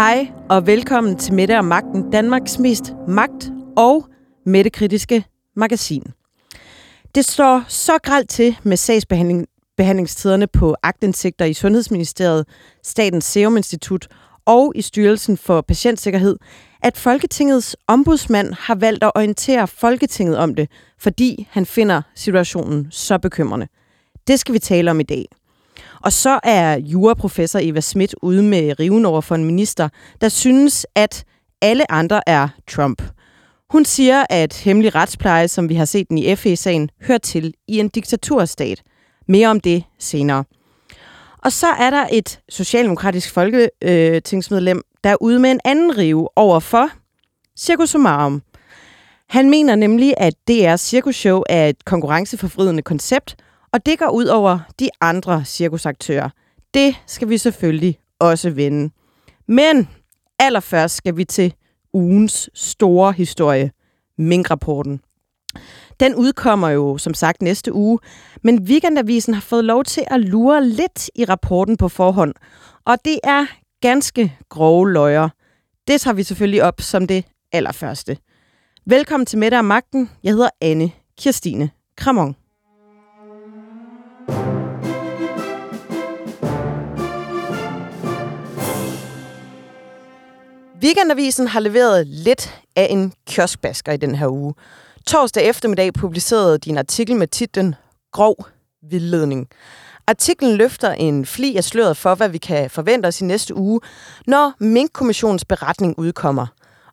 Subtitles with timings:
[0.00, 4.06] Hej og velkommen til Mette og Magten, Danmarks mest magt- og
[4.46, 5.24] mættekritiske
[5.56, 6.02] magasin.
[7.14, 9.46] Det står så gralt til med sagsbehandling,
[9.76, 12.48] behandlingstiderne på agtindsigter i Sundhedsministeriet,
[12.82, 14.08] Statens Serum Institut
[14.46, 16.36] og i Styrelsen for Patientsikkerhed,
[16.82, 23.18] at Folketingets ombudsmand har valgt at orientere Folketinget om det, fordi han finder situationen så
[23.18, 23.68] bekymrende.
[24.26, 25.26] Det skal vi tale om i dag.
[26.04, 29.88] Og så er juraprofessor Eva Schmidt ude med riven over for en minister,
[30.20, 31.24] der synes, at
[31.62, 33.02] alle andre er Trump.
[33.70, 37.78] Hun siger, at hemmelig retspleje, som vi har set den i FE-sagen, hører til i
[37.78, 38.82] en diktaturstat.
[39.28, 40.44] Mere om det senere.
[41.38, 46.28] Og så er der et socialdemokratisk folketingsmedlem, øh, der er ude med en anden rive
[46.36, 46.88] over for
[47.58, 48.42] Circus Sumarum.
[49.28, 53.36] Han mener nemlig, at DR's cirkusshow er et konkurrenceforvridende koncept,
[53.72, 56.30] og det går ud over de andre cirkusaktører.
[56.74, 58.90] Det skal vi selvfølgelig også vende.
[59.48, 59.88] Men
[60.38, 61.54] allerførst skal vi til
[61.92, 63.72] ugens store historie,
[64.18, 65.00] Mink-rapporten.
[66.00, 67.98] Den udkommer jo som sagt næste uge,
[68.42, 72.34] men Weekendavisen har fået lov til at lure lidt i rapporten på forhånd.
[72.84, 73.46] Og det er
[73.80, 75.28] ganske grove løjer.
[75.88, 78.16] Det tager vi selvfølgelig op som det allerførste.
[78.86, 80.10] Velkommen til Mette og Magten.
[80.22, 82.39] Jeg hedder Anne Kirstine Kramon.
[90.90, 94.54] Weekendavisen har leveret lidt af en kioskbasker i den her uge.
[95.06, 97.74] Torsdag eftermiddag publicerede din artikel med titlen
[98.12, 98.46] Grov
[98.90, 99.48] vildledning.
[100.06, 103.80] Artiklen løfter en fli af sløret for, hvad vi kan forvente os i næste uge,
[104.26, 106.46] når Mink-kommissionens beretning udkommer.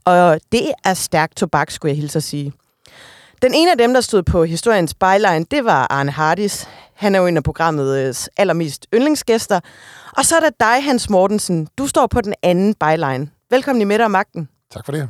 [0.06, 2.54] Og det er stærkt tobak, skulle jeg hilse at sige.
[3.42, 6.68] Den ene af dem, der stod på historiens byline, det var Arne Hardis.
[6.94, 9.60] Han er jo en af programmets allermest yndlingsgæster.
[10.18, 11.68] Og så er der dig, Hans Mortensen.
[11.78, 13.30] Du står på den anden byline.
[13.50, 14.50] Velkommen i Midter og Magten.
[14.72, 15.10] Tak for det.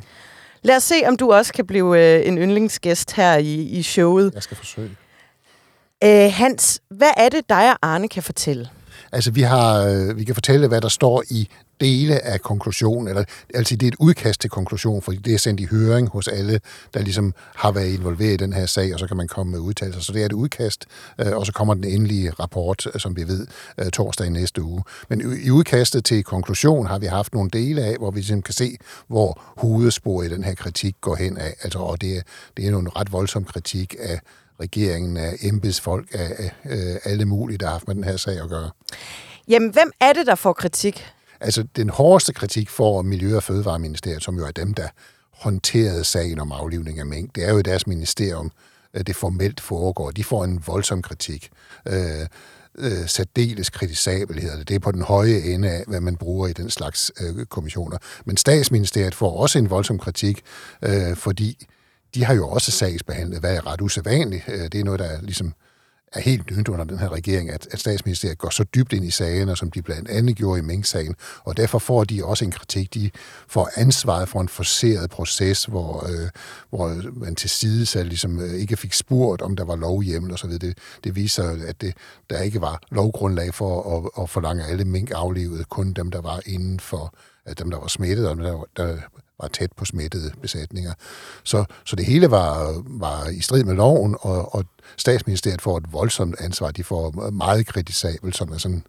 [0.62, 4.30] Lad os se, om du også kan blive øh, en yndlingsgæst her i, i showet.
[4.34, 4.90] Jeg skal forsøge.
[6.04, 8.68] Øh, Hans, hvad er det, dig og Arne kan fortælle?
[9.12, 11.48] Altså, vi, har, øh, vi kan fortælle, hvad der står i
[11.80, 13.24] dele af konklusionen, eller
[13.54, 16.60] altså det er et udkast til konklusion, fordi det er sendt i høring hos alle,
[16.94, 19.58] der ligesom har været involveret i den her sag, og så kan man komme med
[19.58, 20.00] udtalelser.
[20.00, 20.86] Så det er et udkast,
[21.18, 23.46] øh, og så kommer den endelige rapport, øh, som vi ved,
[23.90, 24.82] torsdag i næste uge.
[25.08, 28.54] Men i udkastet til konklusion har vi haft nogle dele af, hvor vi ligesom kan
[28.54, 28.76] se,
[29.08, 31.54] hvor hovedsporet i den her kritik går hen af.
[31.62, 32.22] Altså, og det er,
[32.56, 34.20] det er en ret voldsom kritik af
[34.60, 38.40] regeringen, af embedsfolk, af, af, af alle mulige, der har haft med den her sag
[38.42, 38.70] at gøre.
[39.48, 41.06] Jamen, hvem er det, der får kritik?
[41.40, 44.88] Altså, den hårdeste kritik får Miljø- og Fødevareministeriet, som jo er dem, der
[45.32, 47.34] håndterede sagen om aflivning af mink.
[47.34, 48.50] Det er jo deres ministerium,
[49.06, 50.10] det formelt foregår.
[50.10, 51.50] De får en voldsom kritik.
[51.88, 52.26] Øh,
[52.78, 54.68] øh, særdeles kritisabel hedder det.
[54.68, 57.98] Det er på den høje ende af, hvad man bruger i den slags øh, kommissioner.
[58.24, 60.42] Men statsministeriet får også en voldsom kritik,
[60.82, 61.66] øh, fordi
[62.18, 64.44] de har jo også sagsbehandlet, hvad er ret usædvanligt.
[64.48, 65.54] Øh, det er noget, der ligesom
[66.12, 69.10] er helt nyt under den her regering, at, at statsministeriet går så dybt ind i
[69.10, 72.94] sagerne, som de blandt andet gjorde i Mink-sagen, og derfor får de også en kritik.
[72.94, 73.10] De
[73.48, 76.28] får ansvaret for en forceret proces, hvor, øh,
[76.70, 80.50] hvor man til side så ligesom øh, ikke fik spurgt, om der var lovhjemmel osv.
[80.50, 81.94] Det, det viser, at det,
[82.30, 86.40] der ikke var lovgrundlag for at, at forlange alle mink aflivet, kun dem, der var
[86.46, 87.14] inden for
[87.48, 88.96] at dem, der var smittet, og dem, der, der
[89.40, 90.92] var tæt på smittede besætninger.
[91.44, 94.64] Så, så det hele var, var i strid med loven, og, og
[94.96, 96.70] statsministeriet får et voldsomt ansvar.
[96.70, 98.82] De får meget kritisabelt, som er sådan...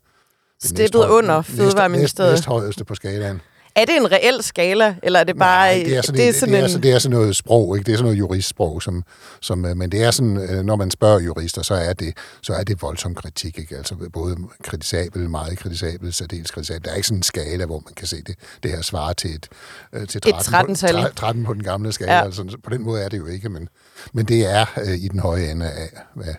[0.63, 2.31] Steppet under Fødevareministeriet.
[2.31, 3.41] Næst, næst højeste på skalaen.
[3.79, 5.75] Er det en reel skala, eller er det bare...
[5.75, 6.83] Nej, det er sådan, det er sådan, det, er, en...
[6.83, 7.85] det er sådan noget sprog, ikke?
[7.85, 9.03] Det er sådan noget juristsprog, som,
[9.41, 12.53] som, øh, men det er sådan, øh, når man spørger jurister, så er det, så
[12.53, 13.77] er det voldsom kritik, ikke?
[13.77, 16.85] Altså både kritisabel, meget kritisabel, særdeles kritisabel.
[16.85, 19.35] Der er ikke sådan en skala, hvor man kan se det, det her svare til
[19.35, 19.47] et,
[19.93, 22.13] øh, til 13, et 13, på, 13 på den gamle skala.
[22.13, 22.23] Ja.
[22.23, 23.69] Altså, på den måde er det jo ikke, men,
[24.13, 26.33] men det er øh, i den høje ende af, hvad,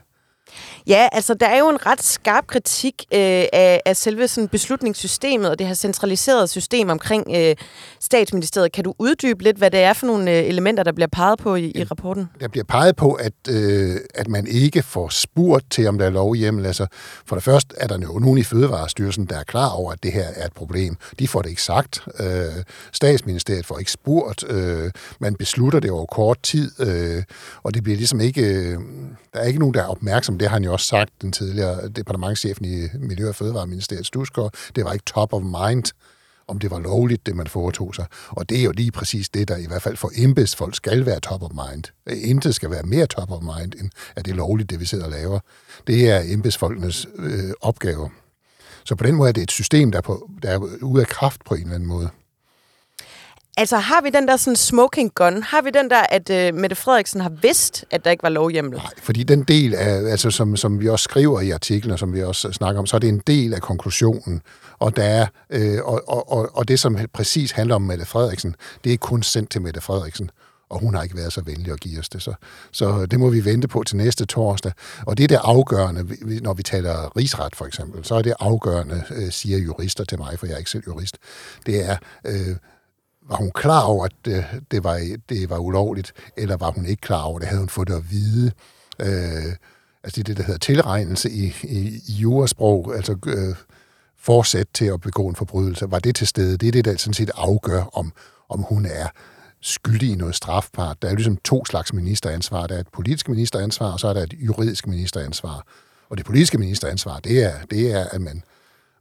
[0.90, 5.50] Ja, altså der er jo en ret skarp kritik øh, af, af selve sådan, beslutningssystemet
[5.50, 7.56] og det her centraliserede system omkring øh,
[8.00, 8.72] statsministeriet.
[8.72, 11.54] Kan du uddybe lidt, hvad det er for nogle øh, elementer, der bliver peget på
[11.54, 12.28] i, i rapporten?
[12.40, 16.10] Der bliver peget på, at, øh, at man ikke får spurgt til, om der er
[16.10, 16.66] lovhjemmel.
[16.66, 16.86] Altså,
[17.26, 20.12] for det første er der jo nogen i Fødevarestyrelsen, der er klar over, at det
[20.12, 20.96] her er et problem.
[21.18, 22.02] De får det ikke sagt.
[22.20, 22.26] Øh,
[22.92, 24.44] statsministeriet får ikke spurgt.
[24.50, 27.22] Øh, man beslutter det over kort tid, øh,
[27.62, 28.42] og det bliver ligesom ikke...
[28.42, 28.78] Øh,
[29.32, 30.38] der er ikke nogen, der er opmærksom.
[30.38, 34.54] Det har han jo også sagt, den tidligere departementchefen i Miljø- og Fødevareministeriet, Stusgaard.
[34.76, 35.84] Det var ikke top of mind,
[36.48, 38.06] om det var lovligt, det man foretog sig.
[38.28, 41.20] Og det er jo lige præcis det, der i hvert fald for embedsfolk skal være
[41.20, 41.84] top of mind.
[42.06, 44.84] Øh, intet skal være mere top of mind, end at det er lovligt, det vi
[44.84, 45.40] sidder og laver.
[45.86, 48.10] Det er embedsfolkenes øh, opgave.
[48.84, 51.44] Så på den måde er det et system, der, på, der er ude af kraft
[51.44, 52.08] på en eller anden måde.
[53.60, 55.42] Altså, har vi den der sådan smoking gun?
[55.42, 58.78] Har vi den der, at øh, Mette Frederiksen har vidst, at der ikke var lovhjemmel?
[58.78, 62.14] Nej, fordi den del, af, altså, som, som vi også skriver i artiklen, og som
[62.14, 64.42] vi også snakker om, så er det en del af konklusionen.
[64.78, 68.56] Og, der er, øh, og, og, og, og det, som præcis handler om Mette Frederiksen,
[68.84, 70.30] det er kun sendt til Mette Frederiksen
[70.70, 72.22] og hun har ikke været så venlig at give os det.
[72.22, 72.34] Så,
[72.72, 74.72] så det må vi vente på til næste torsdag.
[75.06, 76.06] Og det er det afgørende,
[76.42, 80.38] når vi taler rigsret for eksempel, så er det afgørende, øh, siger jurister til mig,
[80.38, 81.18] for jeg er ikke selv jurist,
[81.66, 81.96] det er,
[82.26, 82.56] øh,
[83.28, 87.00] var hun klar over, at det, det, var, det var ulovligt, eller var hun ikke
[87.00, 87.48] klar over det?
[87.48, 88.52] Havde hun fået det at vide?
[88.98, 89.52] Øh,
[90.04, 93.54] altså det, det, der hedder tilregnelse i, i, i jurasprog, altså øh,
[94.18, 95.90] forsæt til at begå en forbrydelse.
[95.90, 96.56] Var det til stede?
[96.56, 98.12] Det er det, der sådan set afgør, om,
[98.48, 99.08] om hun er
[99.60, 101.02] skyldig i noget strafbart.
[101.02, 102.66] Der er ligesom to slags ministeransvar.
[102.66, 105.66] Der er et politisk ministeransvar, og så er der et juridisk ministeransvar.
[106.08, 108.42] Og det politiske ministeransvar, det er, det er at man,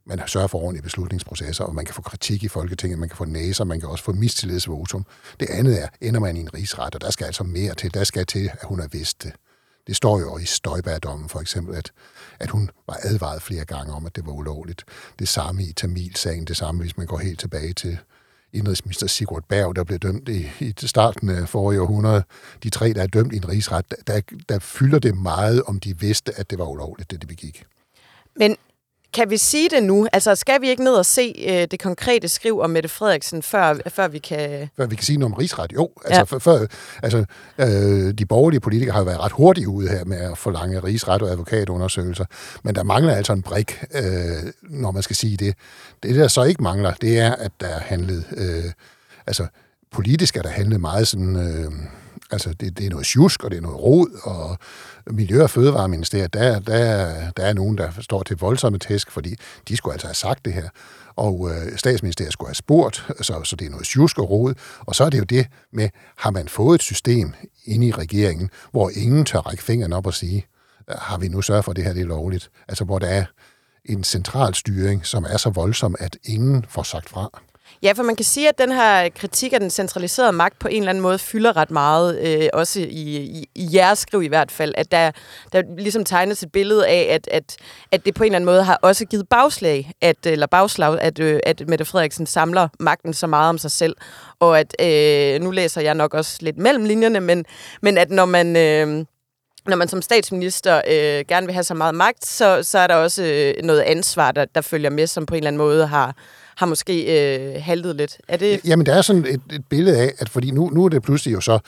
[0.10, 3.26] man sørger for ordentlige beslutningsprocesser, og man kan få kritik i Folketinget, man kan få
[3.26, 5.06] næser, man kan også få mistillidsvotum.
[5.40, 7.94] Det andet er, ender man i en rigsret, og der skal altså mere til.
[7.94, 9.34] Der skal til, at hun har vidst det.
[9.88, 11.92] Det står jo i Støjbærdommen for eksempel, at,
[12.40, 14.84] at hun var advaret flere gange om, at det var ulovligt.
[15.20, 17.98] Det samme i Tamilsagen, det samme hvis man går helt tilbage til
[18.54, 22.24] indrigsminister Sigurd Berg, der blev dømt i, i starten af forrige århundrede.
[22.64, 26.00] De tre, der er dømt i en rigsret, der, der fylder det meget, om de
[26.00, 27.66] vidste, at det var ulovligt, det de begik.
[28.36, 28.58] Men
[29.14, 30.08] kan vi sige det nu?
[30.14, 33.76] Altså, skal vi ikke ned og se øh, det konkrete skriv om Mette Frederiksen, før,
[33.88, 34.70] før vi kan...
[34.78, 35.74] Før vi kan sige noget om rigsret?
[35.74, 36.24] Jo, altså, ja.
[36.24, 36.68] for, for,
[37.04, 37.26] altså
[37.58, 41.22] øh, de borgerlige politikere har jo været ret hurtige ude her med at forlange rigsret
[41.22, 42.26] og advokatundersøgelser,
[42.64, 45.56] men der mangler altså en brik, øh, når man skal sige det.
[46.04, 48.26] Det, der så ikke mangler, det er, at der er handlet...
[48.38, 48.72] Øh,
[49.28, 49.48] altså,
[49.92, 51.36] politisk er der handlet meget sådan...
[51.36, 51.72] Øh,
[52.32, 54.58] Altså, det, det er noget sjusk, og det er noget rod, og
[55.14, 59.36] Miljø- og Fødevareministeriet, der, der, der er nogen, der står til voldsomme tæsk, fordi
[59.68, 60.70] de skulle altså have sagt det her.
[61.16, 64.54] Og øh, statsministeriet skulle have spurgt, så, så det er noget sjusk og rod.
[64.80, 67.34] Og så er det jo det med, har man fået et system
[67.66, 70.46] inde i regeringen, hvor ingen tør række fingeren op og sige,
[70.90, 72.50] har vi nu sørget for, at det her det er lovligt?
[72.68, 73.26] Altså, hvor der er
[73.86, 77.42] en central styring, som er så voldsom, at ingen får sagt fra.
[77.84, 80.82] Ja, for man kan sige, at den her kritik af den centraliserede magt på en
[80.82, 82.84] eller anden måde fylder ret meget, øh, også i,
[83.18, 85.12] i, i jeres skriv i hvert fald, at der,
[85.54, 87.58] der ligesom tegnes et billede af, at, at,
[87.92, 91.02] at det på en eller anden måde har også givet bagslag, at, øh, eller bagslag,
[91.02, 93.96] at, øh, at Mette Frederiksen samler magten så meget om sig selv,
[94.40, 97.46] og at, øh, nu læser jeg nok også lidt mellem linjerne, men,
[97.82, 98.56] men at når man...
[98.56, 99.06] Øh,
[99.68, 102.96] når man som statsminister øh, gerne vil have så meget magt, så, så er der
[102.96, 106.16] også øh, noget ansvar, der, der følger med, som på en eller anden måde har,
[106.60, 108.18] har måske øh, haltet lidt.
[108.28, 108.60] Er det...
[108.66, 111.34] Jamen, der er sådan et, et billede af, at fordi nu, nu er det pludselig
[111.34, 111.60] jo så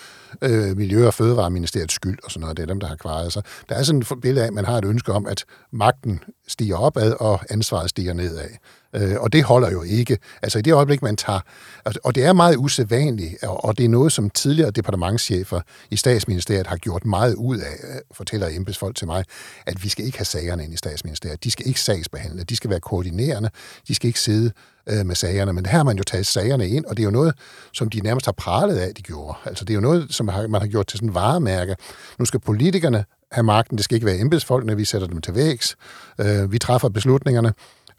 [0.42, 2.58] øh, Miljø- og Fødevareministeriets skyld og sådan noget.
[2.58, 3.44] Det er dem, der har kvaret sig.
[3.70, 6.78] Der er sådan et billede af, at man har et ønske om, at magten stiger
[6.78, 8.50] opad, og ansvaret stiger nedad.
[8.96, 10.18] Øh, og det holder jo ikke.
[10.42, 11.40] Altså i det øjeblik, man tager...
[11.86, 16.68] Altså, og det er meget usædvanligt, og det er noget, som tidligere departementschefer i statsministeriet
[16.68, 19.26] har gjort meget ud af, øh, fortæller embedsfolk til mig,
[19.66, 21.44] at vi skal ikke have sagerne ind i statsministeriet.
[21.44, 23.50] De skal ikke sagsbehandle, de skal være koordinerende,
[23.88, 24.52] de skal ikke sidde
[24.90, 25.54] øh, med sagerne.
[25.54, 27.34] Men her har man jo taget sagerne ind, og det er jo noget,
[27.74, 29.38] som de nærmest har pralet af, de gjorde.
[29.46, 31.76] Altså det er jo noget, som man har gjort til sådan en varemærke.
[32.20, 35.76] Nu skal politikerne have magten, det skal ikke være embedsfolkene, vi sætter dem til vægs,
[36.20, 37.54] øh, vi træffer beslutningerne,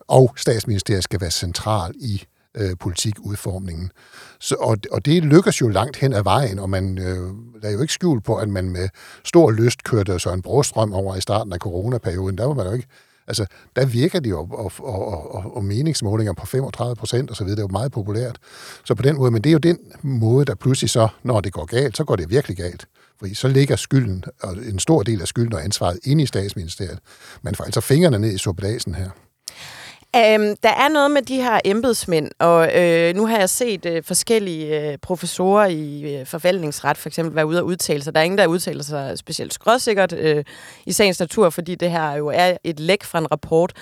[0.09, 2.25] og statsministeriet skal være central i
[2.57, 3.91] øh, politikudformningen.
[4.41, 7.31] Så, og, og det lykkes jo langt hen ad vejen, og man øh,
[7.63, 8.89] der er jo ikke skjul på, at man med
[9.25, 12.39] stor lyst kørte en Brostrøm over i starten af coronaperioden.
[12.39, 12.87] Der var man jo ikke
[13.27, 17.45] Altså, der virker de jo, og, og, og, og meningsmålinger på 35 procent og så
[17.45, 18.39] videre, det er jo meget populært.
[18.85, 21.53] Så på den måde, men det er jo den måde, der pludselig så, når det
[21.53, 22.87] går galt, så går det virkelig galt.
[23.19, 26.99] Fordi så ligger skylden, og en stor del af skylden og ansvaret inde i statsministeriet.
[27.43, 29.11] Man får altså fingrene ned i suppedasen her.
[30.17, 34.03] Um, der er noget med de her embedsmænd, og øh, nu har jeg set øh,
[34.05, 38.15] forskellige øh, professorer i øh, forvaltningsret for eksempel være ude og udtale sig.
[38.15, 40.45] Der er ingen, der udtaler sig specielt skråsikkert øh,
[40.87, 43.73] i sagens natur, fordi det her jo er et læk fra en rapport.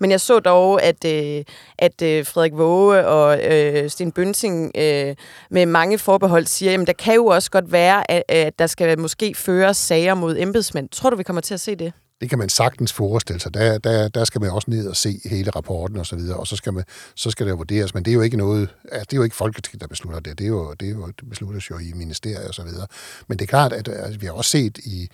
[0.00, 1.44] Men jeg så dog, at, øh,
[1.78, 5.14] at øh, Frederik Våge og øh, Sten Bønsing øh,
[5.50, 8.98] med mange forbehold siger, at der kan jo også godt være, at, at der skal
[8.98, 10.88] måske føres sager mod embedsmænd.
[10.88, 11.92] Tror du, vi kommer til at se det?
[12.20, 13.54] Det kan man sagtens forestille sig.
[13.54, 16.46] Der, der, der skal man også ned og se hele rapporten og så videre, og
[16.46, 16.84] så skal, man,
[17.14, 17.94] så skal det vurderes.
[17.94, 20.38] Men det er jo ikke noget, altså, det er jo ikke Folketinget, der beslutter det.
[20.38, 22.86] Det, er jo, det, er jo, det besluttes jo i ministeriet og så videre.
[23.26, 25.08] Men det er klart, at altså, vi har også set i,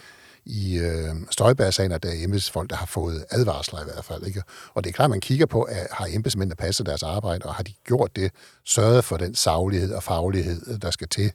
[0.45, 4.27] i øh, Støjberg-sagen, at der er embedsfolk, der har fået advarsler i hvert fald.
[4.27, 4.43] Ikke?
[4.75, 7.55] Og det er klart, at man kigger på, at har embedsmændene passet deres arbejde, og
[7.55, 8.33] har de gjort det,
[8.65, 11.33] sørget for den saglighed og faglighed, der skal til.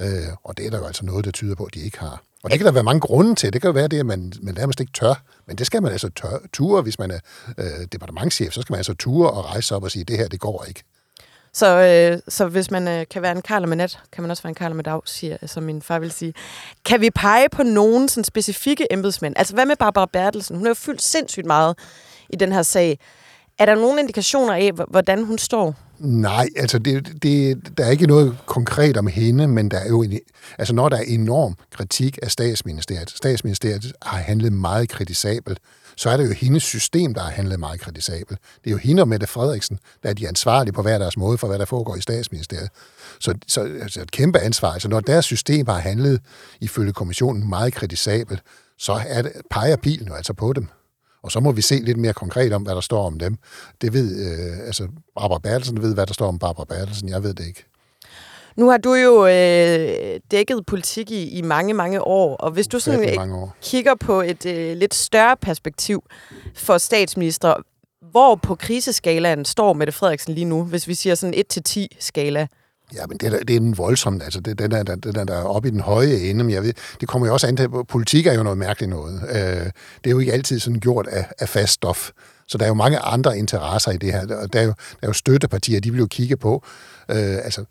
[0.00, 0.06] Øh,
[0.44, 2.22] og det er der jo altså noget, der tyder på, at de ikke har.
[2.44, 3.52] Og det kan der være mange grunde til.
[3.52, 5.22] Det kan jo være det, at man, man nærmest ikke tør.
[5.46, 7.18] Men det skal man altså tør, ture, hvis man er
[7.58, 8.52] øh, departementchef.
[8.52, 10.82] Så skal man altså ture og rejse op og sige, det her, det går ikke.
[11.52, 14.42] Så, øh, så hvis man øh, kan være en karl med nat, kan man også
[14.42, 16.34] være en karl med dag, siger, øh, som min far vil sige.
[16.84, 19.34] Kan vi pege på nogen sådan specifikke embedsmænd?
[19.36, 20.56] Altså hvad med Barbara Bertelsen?
[20.56, 21.78] Hun har jo fyldt sindssygt meget
[22.28, 22.98] i den her sag.
[23.58, 25.74] Er der nogle indikationer af, hvordan hun står?
[26.00, 30.02] Nej, altså det, det, der er ikke noget konkret om hende, men der er jo
[30.02, 30.18] en,
[30.58, 35.58] altså når der er enorm kritik af statsministeriet, statsministeriet har handlet meget kritisabelt,
[35.96, 38.40] så er det jo hendes system, der har handlet meget kritisabelt.
[38.64, 41.38] Det er jo hende og Mette Frederiksen, der er de ansvarlige på hver deres måde
[41.38, 42.68] for, hvad der foregår i statsministeriet.
[43.18, 44.72] Så, så altså et kæmpe ansvar.
[44.72, 46.20] Altså når deres system har handlet
[46.60, 48.42] ifølge kommissionen meget kritisabelt,
[48.78, 50.68] så er det, peger pilen jo altså på dem.
[51.22, 53.36] Og så må vi se lidt mere konkret om, hvad der står om dem.
[53.80, 54.88] Det ved, øh, altså
[55.20, 57.08] Barbara Bertelsen ved, hvad der står om Barbara Bertelsen.
[57.08, 57.64] Jeg ved det ikke.
[58.56, 62.78] Nu har du jo øh, dækket politik i, i mange, mange år, og hvis du
[62.78, 63.56] sådan år.
[63.62, 66.04] kigger på et øh, lidt større perspektiv
[66.54, 67.54] for statsminister,
[68.10, 71.44] hvor på kriseskalaen står Mette Frederiksen lige nu, hvis vi siger sådan
[71.78, 72.46] 1-10 skala?
[72.94, 75.34] Ja, men det er, det er en voldsom, altså det, den, er, den, er, der
[75.34, 77.68] er oppe i den høje ende, men jeg ved, det kommer jo også an til,
[77.88, 79.22] politik er jo noget mærkeligt noget.
[79.28, 79.66] Øh,
[80.04, 82.10] det er jo ikke altid sådan gjort af, af fast stof.
[82.48, 84.26] Så der er jo mange andre interesser i det her.
[84.26, 86.64] Der er jo, der er jo støttepartier, de vil jo kigge på,
[87.08, 87.64] øh, altså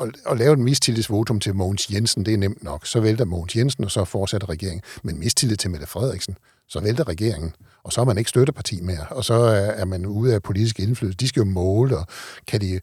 [0.00, 2.86] at, at lave en mistillidsvotum til Mogens Jensen, det er nemt nok.
[2.86, 4.82] Så vælter Mogens Jensen, og så fortsætter regeringen.
[5.02, 6.36] Men mistillid til Mette Frederiksen,
[6.68, 7.54] så vælter regeringen.
[7.84, 9.06] Og så er man ikke støtteparti mere.
[9.10, 9.34] Og så
[9.76, 11.16] er man ude af politisk indflydelse.
[11.16, 12.06] De skal jo måle, og
[12.46, 12.80] kan de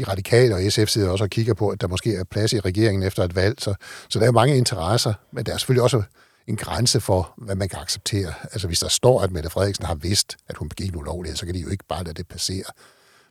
[0.00, 2.60] de radikale og SF sidder også og kigger på, at der måske er plads i
[2.60, 3.60] regeringen efter et valg.
[3.60, 3.74] Så,
[4.08, 6.02] så der er mange interesser, men der er selvfølgelig også
[6.46, 8.32] en grænse for, hvad man kan acceptere.
[8.42, 11.46] Altså hvis der står, at Mette Frederiksen har vidst, at hun begik en ulovlighed, så
[11.46, 12.64] kan de jo ikke bare lade det passere.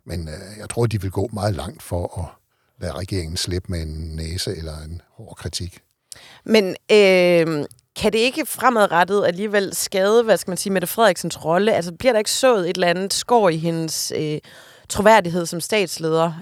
[0.06, 2.26] Men øh, jeg tror, de vil gå meget langt for at
[2.82, 5.80] lade regeringen slippe med en næse eller en hård kritik.
[6.46, 11.74] Men øh, kan det ikke fremadrettet alligevel skade, hvad skal man sige, Mette Frederiksens rolle?
[11.74, 14.40] Altså bliver der ikke sået et eller andet skår i hendes øh,
[14.90, 16.34] troværdighed som statsleder?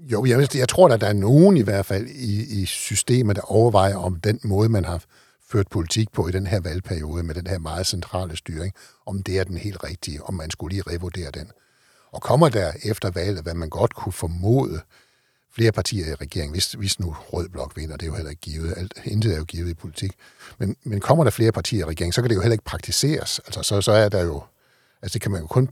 [0.00, 3.42] Jo, jeg, jeg tror, at der er nogen i hvert fald i, i systemet, der
[3.42, 5.02] overvejer om den måde, man har
[5.48, 8.72] ført politik på i den her valgperiode med den her meget centrale styring,
[9.06, 11.50] om det er den helt rigtige, om man skulle lige revurdere den.
[12.12, 14.80] Og kommer der efter valget, hvad man godt kunne formode,
[15.56, 18.40] flere partier i regeringen, hvis, hvis nu Rød Blok vinder, det er jo heller ikke
[18.40, 20.12] givet, alt, intet er jo givet i politik,
[20.58, 23.38] men, men kommer der flere partier i regeringen, så kan det jo heller ikke praktiseres.
[23.38, 24.42] Altså, så, så er der jo,
[25.02, 25.68] altså det kan man jo kun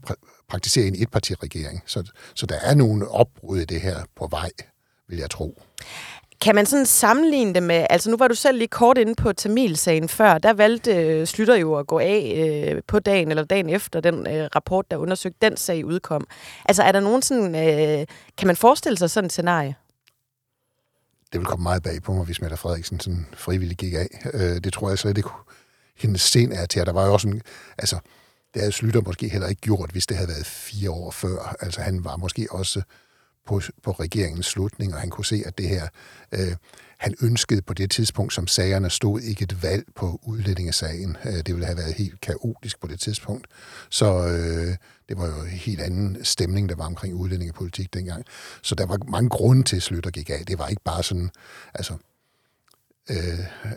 [0.49, 1.83] praktisere en etpartiregering.
[1.85, 4.49] Så, så der er nogle opbrud i det her på vej,
[5.07, 5.61] vil jeg tro.
[6.41, 9.33] Kan man sådan sammenligne det med, altså nu var du selv lige kort inde på
[9.33, 13.69] Tamil-sagen før, der valgte øh, Slytter jo at gå af øh, på dagen eller dagen
[13.69, 16.27] efter den øh, rapport, der undersøgte den sag udkom.
[16.65, 19.75] Altså er der nogen sådan, øh, kan man forestille sig sådan et scenarie?
[21.33, 24.29] Det vil komme meget bag på mig, hvis Mette Frederiksen sådan frivilligt gik af.
[24.33, 25.29] Øh, det tror jeg slet ikke,
[25.97, 26.85] hendes scen er til.
[26.85, 27.41] Der var jo også en,
[27.77, 27.99] altså,
[28.55, 31.55] det havde Slytter måske heller ikke gjort, hvis det havde været fire år før.
[31.59, 32.81] Altså han var måske også
[33.47, 35.87] på, på regeringens slutning, og han kunne se, at det her,
[36.31, 36.55] øh,
[36.97, 41.17] han ønskede på det tidspunkt, som sagerne stod, ikke et valg på udlændingesagen.
[41.25, 43.47] Øh, det ville have været helt kaotisk på det tidspunkt.
[43.89, 44.75] Så øh,
[45.09, 48.25] det var jo en helt anden stemning, der var omkring udlændingepolitik dengang.
[48.61, 50.45] Så der var mange grunde til, at Slytter gik af.
[50.47, 51.29] Det var ikke bare sådan,
[51.73, 51.93] altså,
[53.09, 53.15] øh,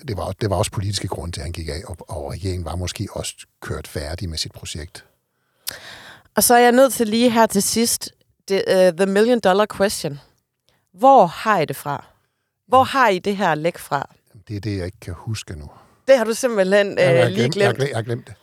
[0.09, 2.65] det, var, det var også politiske grunde til, at han gik af, og, og regeringen
[2.65, 5.05] var måske også kørt færdig med sit projekt.
[6.37, 8.11] Og så er jeg nødt til lige her til sidst
[8.49, 10.21] the, uh, the million dollar question.
[10.93, 12.07] Hvor har I det fra?
[12.67, 14.11] Hvor har I det her læk fra?
[14.49, 15.71] Det er det, jeg ikke kan huske nu.
[16.09, 17.79] Det har du simpelthen uh, jeg lige glemt.
[17.79, 18.35] Jeg, jeg har glemt det.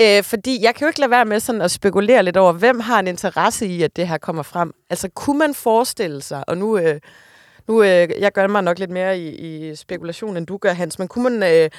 [0.00, 2.80] Øh, fordi jeg kan jo ikke lade være med sådan at spekulere lidt over, hvem
[2.80, 4.72] har en interesse i, at det her kommer frem.
[4.90, 7.00] Altså, kunne man forestille sig, og nu, øh,
[7.70, 10.98] nu øh, jeg gør mig nok lidt mere i, i spekulation, end du gør, Hans,
[10.98, 11.70] men kunne man øh,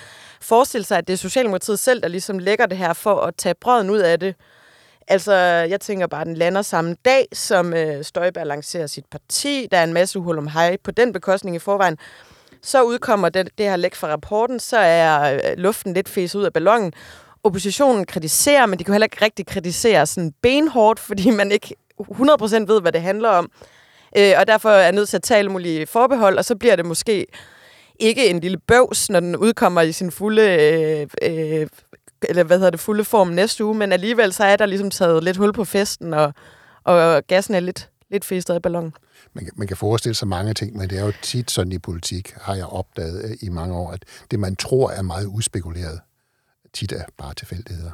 [0.42, 3.56] forestille sig, at det er Socialdemokratiet selv, der ligesom lægger det her for at tage
[3.62, 4.36] brøden ud af det,
[5.08, 5.34] Altså,
[5.70, 9.68] jeg tænker bare, at den lander samme dag, som øh, Støjberg lancerer sit parti.
[9.72, 11.98] Der er en masse uhul om hej på den bekostning i forvejen.
[12.62, 16.44] Så udkommer det, det her læk fra rapporten, så er øh, luften lidt fæset ud
[16.44, 16.94] af ballonen.
[17.44, 22.04] Oppositionen kritiserer, men de kan heller ikke rigtig kritisere sådan benhårdt, fordi man ikke 100%
[22.68, 23.52] ved, hvad det handler om.
[24.18, 26.86] Øh, og derfor er jeg nødt til at tale mulige forbehold, og så bliver det
[26.86, 27.26] måske
[28.00, 31.68] ikke en lille bøvs, når den udkommer i sin fulde øh, øh,
[32.30, 35.24] eller hvad hedder det, fulde form næste uge, men alligevel så er der ligesom taget
[35.24, 36.34] lidt hul på festen, og,
[36.84, 38.94] og gassen er lidt, lidt festet i ballonen.
[39.34, 42.34] Man, man kan forestille sig mange ting, men det er jo tit sådan i politik,
[42.42, 46.00] har jeg opdaget øh, i mange år, at det, man tror er meget uspekuleret,
[46.74, 47.92] tit er bare tilfældigheder.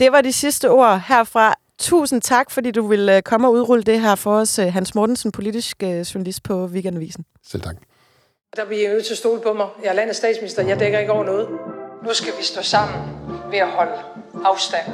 [0.00, 1.54] Det var de sidste ord herfra.
[1.80, 4.94] Tusind tak, fordi du ville øh, komme og udrulle det her for os, øh, Hans
[4.94, 7.24] Mortensen, politisk journalist på Weekendavisen.
[7.46, 7.76] Selv tak.
[8.56, 9.66] Der bliver nødt til at stole på mig.
[9.82, 10.62] Jeg er landets statsminister.
[10.62, 11.48] Jeg dækker ikke over noget.
[12.04, 12.96] Nu skal vi stå sammen
[13.50, 13.92] ved at holde
[14.44, 14.86] afstand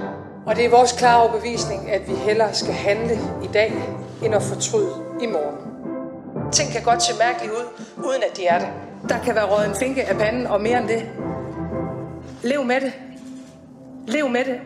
[0.46, 3.14] Og det er vores klare overbevisning, at vi hellere skal handle
[3.44, 3.72] i dag,
[4.24, 5.56] end at fortryde i morgen.
[6.52, 8.68] Ting kan godt se mærkeligt ud, uden at de er det.
[9.08, 11.02] Der kan være røget en finke af panden, og mere end det.
[12.42, 12.92] Lev med det.
[14.06, 14.60] Lev med det.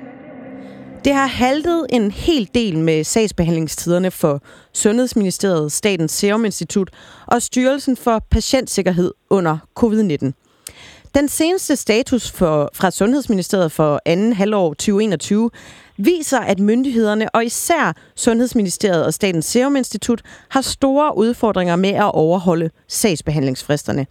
[1.05, 4.43] Det har haltet en hel del med sagsbehandlingstiderne for
[4.73, 6.91] Sundhedsministeriet, Statens Serum Institut
[7.27, 10.33] og Styrelsen for Patientsikkerhed under covid-19.
[11.15, 15.51] Den seneste status for, fra Sundhedsministeriet for anden halvår 2021
[15.97, 22.15] viser, at myndighederne og især Sundhedsministeriet og Statens Serum Institut har store udfordringer med at
[22.15, 24.07] overholde sagsbehandlingsfristerne.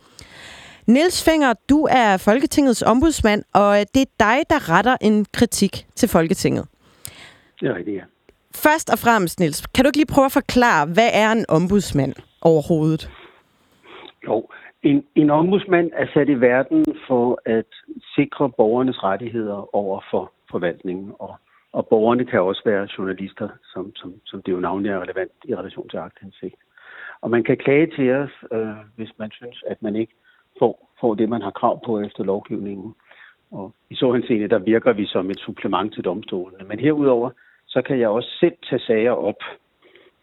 [0.88, 6.10] Niels Fenger, du er Folketingets ombudsmand, og det er dig, der retter en kritik til
[6.10, 6.66] Folketinget.
[7.60, 8.04] Det er rigtigt, ja.
[8.56, 12.14] Først og fremmest, Niels, kan du ikke lige prøve at forklare, hvad er en ombudsmand
[12.42, 13.12] overhovedet?
[14.28, 14.48] Jo,
[14.84, 17.72] en, en ombudsmand er sat i verden for at
[18.16, 21.36] sikre borgernes rettigheder over for forvaltningen, og,
[21.74, 25.56] og borgerne kan også være journalister, som, som, som det jo navnlig er relevant i
[25.56, 26.56] relation til agtindsigt.
[27.22, 30.14] Og man kan klage til os, øh, hvis man synes, at man ikke
[30.60, 32.96] får, får det, man har krav på efter lovgivningen.
[33.52, 36.68] Og i så henseende, der virker vi som et supplement til domstolene.
[36.68, 37.30] Men herudover,
[37.70, 39.42] så kan jeg også selv tage sager op.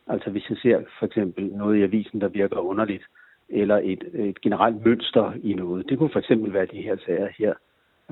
[0.07, 3.05] Altså hvis jeg ser for eksempel noget i avisen, der virker underligt,
[3.49, 5.89] eller et, et generelt mønster i noget.
[5.89, 7.55] Det kunne for eksempel være de her sager her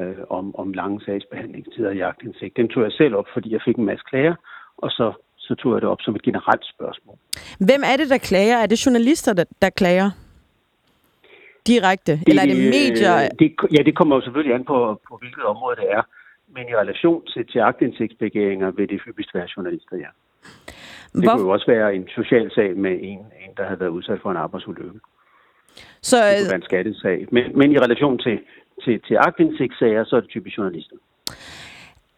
[0.00, 2.56] øh, om, om lange sagsbehandlingstider i jagtindsigt.
[2.56, 4.34] Den tog jeg selv op, fordi jeg fik en masse klager,
[4.76, 7.16] og så, så tog jeg det op som et generelt spørgsmål.
[7.58, 8.56] Hvem er det, der klager?
[8.56, 10.10] Er det journalister, der, der klager?
[11.66, 12.12] Direkte?
[12.12, 13.28] Det, eller er det medier?
[13.38, 16.02] Det, ja, det kommer jo selvfølgelig an på, på hvilket område det er.
[16.48, 20.10] Men i relation til, til agtindsigtsbegæringer vil det hyppigst være journalister, ja.
[21.12, 21.32] Det Hvor...
[21.32, 24.30] kunne jo også være en social sag med en, en der havde været udsat for
[24.30, 25.00] en arbejdsulykke.
[26.02, 27.26] Så, det kunne være en skattesag.
[27.32, 28.40] Men, men i relation til,
[28.84, 30.96] til, til agtindsigtssager, så er det typisk journalister.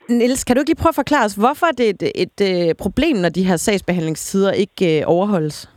[0.09, 2.69] Niels, kan du ikke lige prøve at forklare os, hvorfor det er et, et, et
[2.69, 5.71] øh, problem, når de her sagsbehandlingstider ikke øh, overholdes?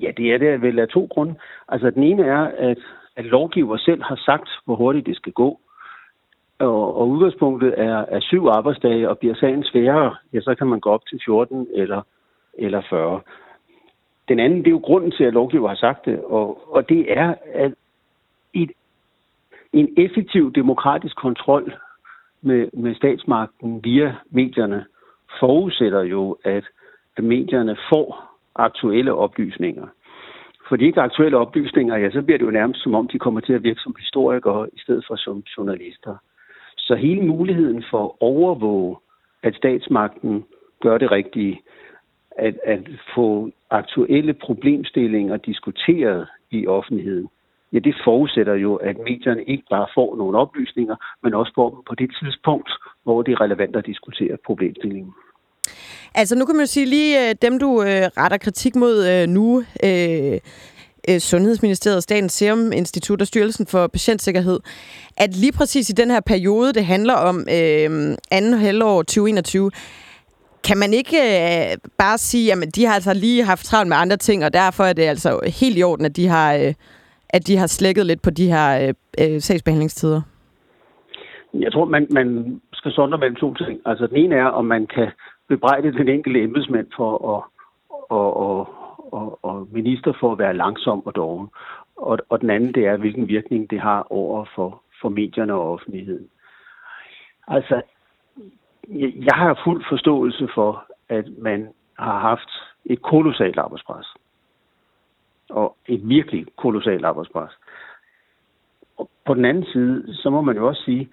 [0.00, 1.34] Ja, det er det vel af to grunde.
[1.68, 2.78] Altså, den ene er, at,
[3.16, 5.60] at lovgiver selv har sagt, hvor hurtigt det skal gå.
[6.62, 10.80] Og, og udgangspunktet er, er syv arbejdsdage, og bliver sagen sværere, ja, så kan man
[10.80, 12.02] gå op til 14 eller,
[12.54, 13.20] eller 40.
[14.28, 17.18] Den anden, det er jo grunden til, at lovgiver har sagt det, og, og det
[17.18, 17.74] er, at
[18.54, 18.72] et,
[19.72, 21.74] en effektiv demokratisk kontrol
[22.42, 24.84] med, med statsmagten via medierne
[25.40, 26.64] forudsætter jo, at
[27.18, 29.86] medierne får aktuelle oplysninger.
[30.68, 33.40] For de ikke aktuelle oplysninger, ja, så bliver det jo nærmest som om, de kommer
[33.40, 36.16] til at virke som historikere i stedet for som journalister.
[36.86, 38.96] Så hele muligheden for at overvåge,
[39.42, 40.44] at statsmagten
[40.80, 41.60] gør det rigtige,
[42.38, 42.80] at, at
[43.14, 47.28] få aktuelle problemstillinger diskuteret i offentligheden,
[47.72, 51.82] ja, det forudsætter jo, at medierne ikke bare får nogle oplysninger, men også får dem
[51.88, 52.70] på det tidspunkt,
[53.04, 55.12] hvor det er relevant at diskutere problemstillingen.
[56.14, 59.28] Altså nu kan man jo sige lige, øh, dem du øh, retter kritik mod øh,
[59.28, 60.38] nu, øh,
[61.08, 64.60] Øh, Sundhedsministeriet, Statens Serum Institut og Styrelsen for Patientsikkerhed,
[65.16, 69.70] at lige præcis i den her periode, det handler om øh, anden halvår 2021,
[70.68, 74.16] kan man ikke øh, bare sige, at de har altså lige haft travlt med andre
[74.16, 76.74] ting, og derfor er det altså helt i orden, at de har, øh,
[77.30, 80.22] at de har slækket lidt på de her øh, øh sagsbehandlingstider?
[81.54, 83.80] Jeg tror, man, man skal sondre mellem to ting.
[83.86, 85.08] Altså den ene er, om man kan
[85.48, 87.42] bebrejde den enkelte embedsmand for at,
[88.10, 88.68] og, og,
[89.12, 91.48] og, og minister for at være langsom og doven.
[91.96, 95.72] Og, og den anden, det er, hvilken virkning det har over for, for medierne og
[95.72, 96.28] offentligheden.
[97.48, 97.82] Altså,
[99.28, 102.50] jeg har fuld forståelse for, at man har haft
[102.84, 104.06] et kolossalt arbejdspres.
[105.50, 107.52] Og et virkelig kolossalt arbejdspres.
[108.96, 111.08] Og på den anden side, så må man jo også sige,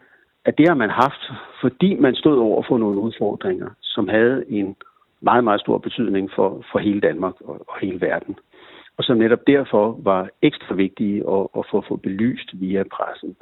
[0.45, 1.31] at det har man haft,
[1.62, 4.75] fordi man stod over for nogle udfordringer, som havde en
[5.21, 8.36] meget, meget stor betydning for, for hele Danmark og, og hele verden.
[8.97, 13.36] Og som netop derfor var ekstra vigtige at, at få, få belyst via pressen.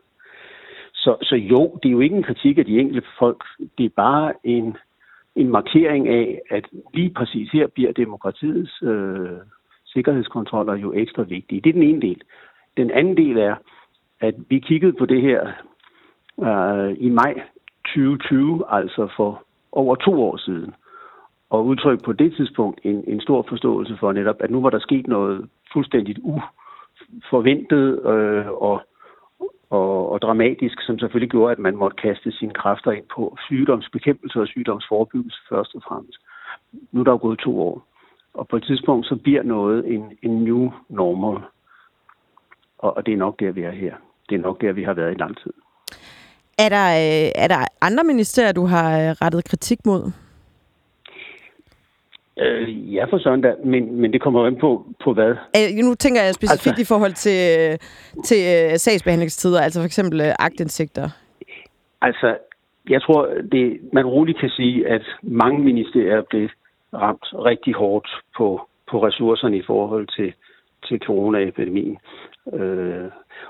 [0.93, 3.43] Så, så jo, det er jo ikke en kritik af de enkelte folk.
[3.77, 4.77] Det er bare en,
[5.35, 9.37] en markering af, at lige præcis her bliver demokratiets øh,
[9.85, 11.61] sikkerhedskontroller jo ekstra vigtige.
[11.61, 12.21] Det er den ene del.
[12.77, 13.55] Den anden del er,
[14.19, 15.41] at vi kiggede på det her
[16.47, 17.33] øh, i maj
[17.85, 20.73] 2020, altså for over to år siden,
[21.49, 24.79] og udtryk på det tidspunkt en, en stor forståelse for netop, at nu var der
[24.79, 28.81] sket noget fuldstændigt uforventet øh, og
[29.69, 34.39] og, og dramatisk, som selvfølgelig gjorde, at man måtte kaste sine kræfter ind på sygdomsbekæmpelse
[34.39, 36.17] og sygdomsforebyggelse først og fremmest.
[36.91, 37.87] Nu er der jo gået to år,
[38.33, 41.43] og på et tidspunkt så bliver noget en, en new normal,
[42.77, 43.95] og, og det er nok der, vi er her.
[44.29, 45.53] Det er nok der, vi har været i lang tid.
[46.59, 50.11] Er der, øh, er der andre ministerier, du har øh, rettet kritik mod?
[52.39, 55.29] Øh, ja, for der, men, men det kommer jo ind på, på hvad?
[55.29, 57.41] Øh, nu tænker jeg specifikt altså, i forhold til,
[58.23, 61.09] til øh, sagsbehandlingstider, altså for eksempel øh, agtindsigter.
[62.01, 62.37] Altså,
[62.89, 66.49] jeg tror, det, man roligt kan sige, at mange ministerier blev
[66.93, 70.33] ramt rigtig hårdt på, på ressourcerne i forhold til,
[70.87, 71.97] til coronaepidemien.
[72.53, 73.05] Øh,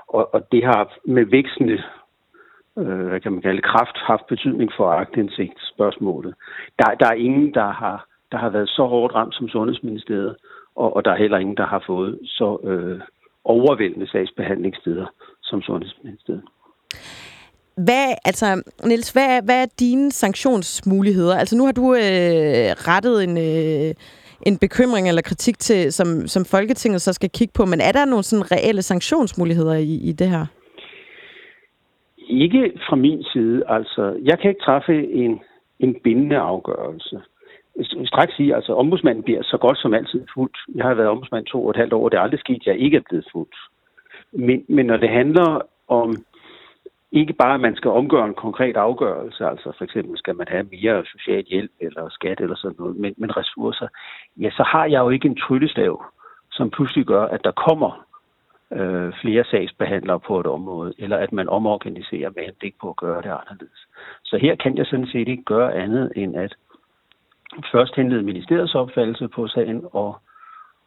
[0.08, 1.82] og, og det har med vækstende
[2.78, 6.34] øh, hvad kan man kalde kraft haft betydning for agtindsigtsspørgsmålet.
[6.78, 10.36] Der, der er ingen, der har, der har været så hårdt ramt som Sundhedsministeriet,
[10.76, 13.00] og, og der er heller ingen, der har fået så øh,
[13.44, 15.06] overvældende sagsbehandlingssteder
[15.42, 16.42] som Sundhedsministeriet.
[17.74, 21.36] Hvad, altså, Niels, hvad, hvad er dine sanktionsmuligheder?
[21.36, 23.94] Altså, nu har du øh, rettet en, øh,
[24.46, 28.04] en bekymring eller kritik til, som, som Folketinget så skal kigge på, men er der
[28.04, 30.46] nogle sådan reelle sanktionsmuligheder i, i det her?
[32.28, 33.62] Ikke fra min side.
[33.68, 35.40] Altså, jeg kan ikke træffe en,
[35.80, 37.20] en bindende afgørelse.
[38.04, 40.56] Straks sige, altså ombudsmanden bliver så godt som altid fuldt.
[40.74, 42.66] Jeg har været ombudsmand to og et halvt år, og det er aldrig sket, at
[42.66, 43.56] jeg ikke er blevet fuldt.
[44.32, 46.16] Men, men når det handler om
[47.12, 50.66] ikke bare, at man skal omgøre en konkret afgørelse, altså for eksempel skal man have
[50.72, 53.88] mere social hjælp eller skat eller sådan noget, men, men ressourcer,
[54.36, 56.04] ja, så har jeg jo ikke en tryllestav,
[56.52, 58.06] som pludselig gør, at der kommer
[58.72, 63.22] øh, flere sagsbehandlere på et område, eller at man omorganiserer med henblik på at gøre
[63.22, 63.86] det anderledes.
[64.24, 66.54] Så her kan jeg sådan set ikke gøre andet end at
[67.72, 70.18] først henlede ministeriets opfattelse på sagen, og,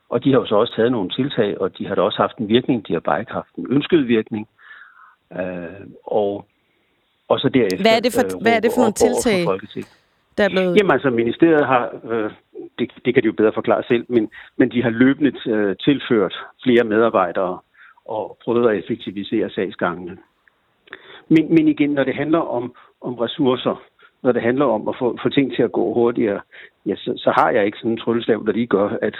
[0.10, 2.38] og de har jo så også taget nogle tiltag, og de har da også haft
[2.38, 4.47] en virkning, de har bare ikke haft en ønsket virkning.
[5.39, 6.45] Øh, og,
[7.27, 7.81] og så derefter...
[7.81, 9.39] Hvad er det for, øh, hvad er det for nogle tiltag,
[10.38, 10.77] der er blevet...
[10.77, 11.95] Jamen altså, ministeriet har...
[12.12, 12.31] Øh,
[12.79, 16.36] det, det kan de jo bedre forklare selv, men, men de har løbende øh, tilført
[16.63, 17.60] flere medarbejdere
[18.05, 20.17] og prøvet at effektivisere sagsgangene.
[21.29, 23.84] Men, men igen, når det handler om, om ressourcer,
[24.23, 26.41] når det handler om at få, få ting til at gå hurtigere,
[26.86, 29.15] ja, så, så har jeg ikke sådan en tryllestav, der lige gør, at,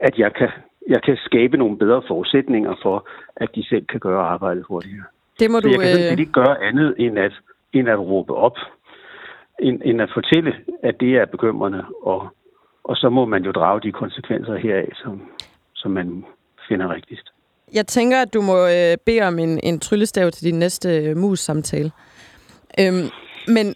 [0.00, 0.48] at jeg, kan,
[0.88, 5.04] jeg kan skabe nogle bedre forudsætninger for, at de selv kan gøre arbejdet hurtigere.
[5.38, 6.20] Det må så du, jeg kan øh...
[6.20, 7.32] ikke gøre andet end at,
[7.72, 8.56] end at råbe op,
[9.60, 12.28] end, end at fortælle, at det er bekymrende, og,
[12.84, 15.22] og så må man jo drage de konsekvenser heraf, som,
[15.74, 16.24] som man
[16.68, 17.32] finder rigtigst.
[17.74, 21.16] Jeg tænker, at du må øh, bede om en, en tryllestav til din næste øh,
[21.16, 21.90] mus-samtale.
[22.80, 23.08] Øhm,
[23.48, 23.74] men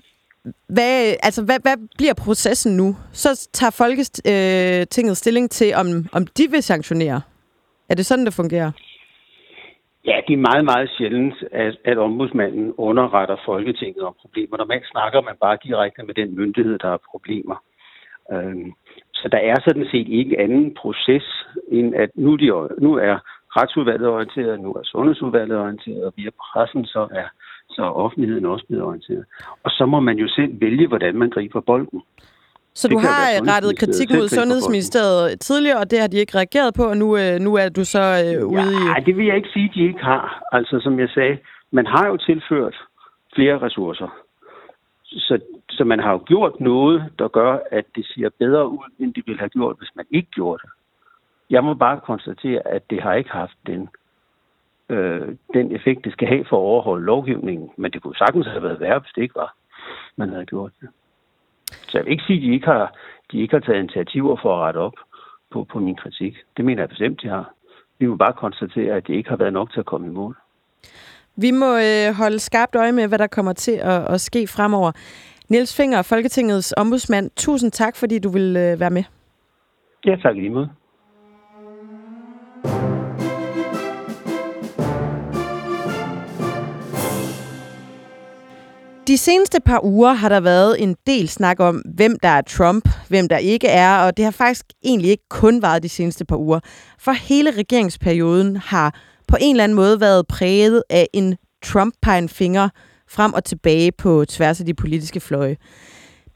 [0.68, 2.96] hvad, altså, hvad, hvad bliver processen nu?
[3.12, 7.20] Så tager Folketinget øh, stilling til, om, om de vil sanktionere.
[7.88, 8.70] Er det sådan, det fungerer?
[10.04, 14.56] Ja, det er meget, meget sjældent, at, at ombudsmanden underretter Folketinget om problemer.
[14.56, 17.56] Normalt snakker man bare direkte med den myndighed, der har problemer.
[18.32, 18.72] Øhm,
[19.14, 21.26] så der er sådan set ikke anden proces,
[21.68, 22.46] end at nu, de,
[22.78, 23.16] nu er
[23.56, 27.28] retsudvalget orienteret, nu er sundhedsudvalget orienteret, og via pressen så er
[27.70, 29.24] så er offentligheden også blevet orienteret.
[29.64, 32.02] Og så må man jo selv vælge, hvordan man griber bolden.
[32.74, 33.20] Så du har
[33.52, 37.34] rettet kritik mod Sundhedsministeriet tidligere, og det har de ikke reageret på, og nu, øh,
[37.46, 38.84] nu er du så øh, ude i...
[38.92, 40.42] Nej, det vil jeg ikke sige, de ikke har.
[40.52, 41.38] Altså, som jeg sagde,
[41.70, 42.76] man har jo tilført
[43.34, 44.08] flere ressourcer.
[45.04, 45.38] Så,
[45.70, 49.22] så man har jo gjort noget, der gør, at det ser bedre ud, end det
[49.26, 50.70] ville have gjort, hvis man ikke gjorde det.
[51.50, 53.88] Jeg må bare konstatere, at det har ikke haft den,
[54.88, 57.70] øh, den effekt, det skal have for at overholde lovgivningen.
[57.76, 59.54] Men det kunne sagtens have været værre, hvis det ikke var,
[60.16, 60.88] man havde gjort det.
[61.88, 62.92] Så jeg vil ikke sige, at de ikke har,
[63.32, 64.96] de ikke har taget initiativer for at rette op
[65.52, 66.34] på, på min kritik.
[66.56, 67.52] Det mener jeg bestemt, de har.
[67.98, 70.36] Vi må bare konstatere, at det ikke har været nok til at komme i mål.
[71.36, 74.92] Vi må øh, holde skarpt øje med, hvad der kommer til at, at ske fremover.
[75.48, 79.04] Niels Finger, Folketingets ombudsmand, tusind tak, fordi du vil øh, være med.
[80.06, 80.70] Ja, tak i lige måde.
[89.06, 92.88] De seneste par uger har der været en del snak om, hvem der er Trump,
[93.08, 96.36] hvem der ikke er, og det har faktisk egentlig ikke kun været de seneste par
[96.36, 96.60] uger.
[96.98, 102.68] For hele regeringsperioden har på en eller anden måde været præget af en Trump-pegenfinger
[103.08, 105.56] frem og tilbage på tværs af de politiske fløje.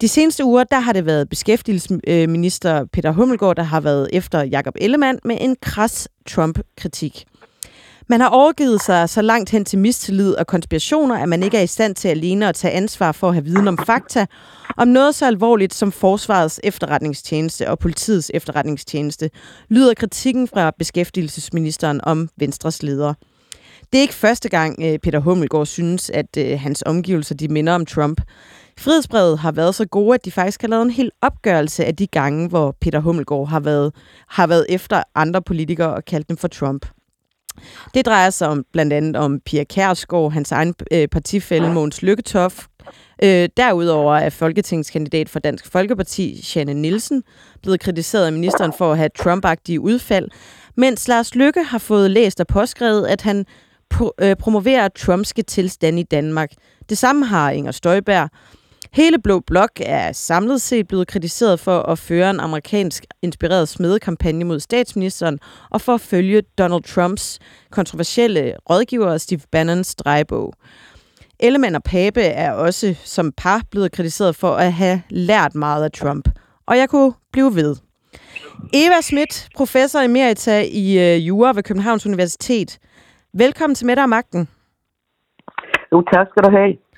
[0.00, 4.74] De seneste uger, der har det været beskæftigelsesminister Peter Hummelgaard, der har været efter Jakob
[4.80, 7.24] Ellemann med en kras Trump-kritik.
[8.11, 11.62] Man har overgivet sig så langt hen til mistillid og konspirationer, at man ikke er
[11.62, 14.27] i stand til alene at tage ansvar for at have viden om fakta,
[14.77, 19.31] om noget så alvorligt som Forsvarets efterretningstjeneste og politiets efterretningstjeneste,
[19.68, 23.14] lyder kritikken fra beskæftigelsesministeren om Venstres leder.
[23.92, 27.73] Det er ikke første gang, øh, Peter Hummelgaard synes, at øh, hans omgivelser de minder
[27.73, 28.20] om Trump.
[28.79, 32.07] Frihedsbrevet har været så gode, at de faktisk har lavet en hel opgørelse af de
[32.07, 33.94] gange, hvor Peter Hummelgaard har været,
[34.29, 36.87] har været efter andre politikere og kaldt dem for Trump.
[37.94, 42.61] Det drejer sig om blandt andet om Pia Kærsgaard, hans egen øh, partifælle Måns Lykketoft.
[43.23, 47.23] Øh, derudover er folketingskandidat for Dansk Folkeparti, Janne Nielsen,
[47.62, 49.44] blevet kritiseret af ministeren for at have trump
[49.81, 50.29] udfald,
[50.77, 53.46] mens Lars Lykke har fået læst og påskrevet, at han
[53.94, 56.51] pro- øh, promoverer trumpske tilstand i Danmark.
[56.88, 58.31] Det samme har Inger Støjberg.
[58.92, 64.44] Hele Blå Blok er samlet set blevet kritiseret for at føre en amerikansk inspireret smedekampagne
[64.44, 65.38] mod statsministeren
[65.70, 67.38] og for at følge Donald Trumps
[67.70, 70.55] kontroversielle rådgiver Steve Bannons drejebog.
[71.40, 75.92] Ellemann og Pape er også som par blevet kritiseret for at have lært meget af
[75.92, 76.29] Trump.
[76.66, 77.76] Og jeg kunne blive ved.
[78.74, 82.79] Eva Schmidt, professor emerita i øh, Jura ved Københavns Universitet.
[83.35, 84.48] Velkommen til Mette og Magten.
[85.92, 86.89] Jo, tak skal du have.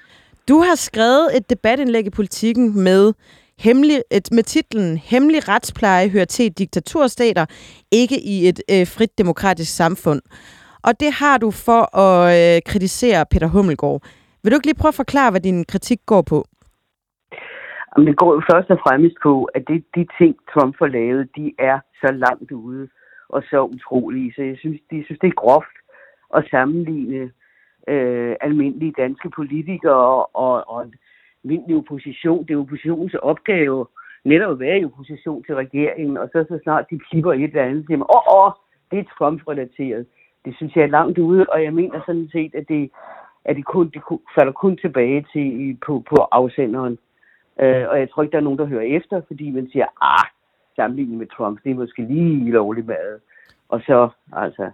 [0.48, 3.12] Du har skrevet et debatindlæg i politikken med,
[3.59, 7.46] hemmelig, et, med titlen Hemmelig retspleje hører til diktaturstater,
[7.92, 10.20] ikke i et øh, frit demokratisk samfund.
[10.87, 14.02] Og det har du for at øh, kritisere Peter Hummelgaard.
[14.42, 16.38] Vil du ikke lige prøve at forklare, hvad din kritik går på?
[17.90, 21.28] Jamen, det går jo først og fremmest på, at det, de ting, Trump får lavet,
[21.37, 22.88] de er så langt ude
[23.28, 24.33] og så utrolige.
[24.37, 25.76] Så jeg synes, de synes det er groft
[26.37, 27.31] at sammenligne
[27.88, 30.95] øh, almindelige danske politikere og, og en
[31.45, 32.45] almindelig opposition.
[32.47, 33.87] Det er oppositionens opgave
[34.25, 37.62] netop at være i opposition til regeringen, og så så snart de klipper et eller
[37.62, 38.53] andet, siger man, åh, åh,
[38.90, 40.07] det er Trump-relateret.
[40.45, 42.90] Det synes jeg er langt ude, og jeg mener sådan set, at det,
[43.45, 44.03] at det, kun, det
[44.38, 46.99] falder kun tilbage til på, på afsenderen.
[47.61, 50.27] Øh, og jeg tror ikke, der er nogen, der hører efter, fordi man siger, ah,
[50.77, 53.21] sammenlignet med Trump, det er måske lige lovligt mad.
[53.68, 54.71] Og så, altså,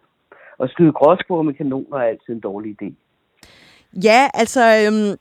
[0.62, 2.92] at skyde gråsbord med kanoner er altid en dårlig idé.
[4.04, 5.16] Ja, altså, øhm,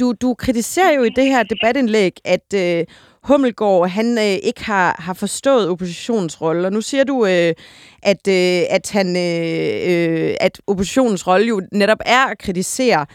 [0.00, 2.84] du, du kritiserer jo i det her debatindlæg, at øh,
[3.22, 6.66] Hummelgaard han øh, ikke har, har forstået oppositionens rolle.
[6.66, 7.54] Og nu siger du, øh,
[8.02, 13.06] at, øh, at, han, øh, øh, at oppositionens rolle jo netop er at kritisere.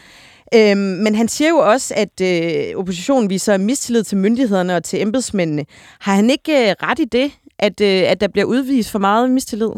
[0.54, 5.02] Øhm, men han siger jo også, at øh, oppositionen viser mistillid til myndighederne og til
[5.02, 5.64] embedsmændene.
[6.00, 9.30] Har han ikke øh, ret i det, at, øh, at der bliver udvist for meget
[9.30, 9.70] mistillid?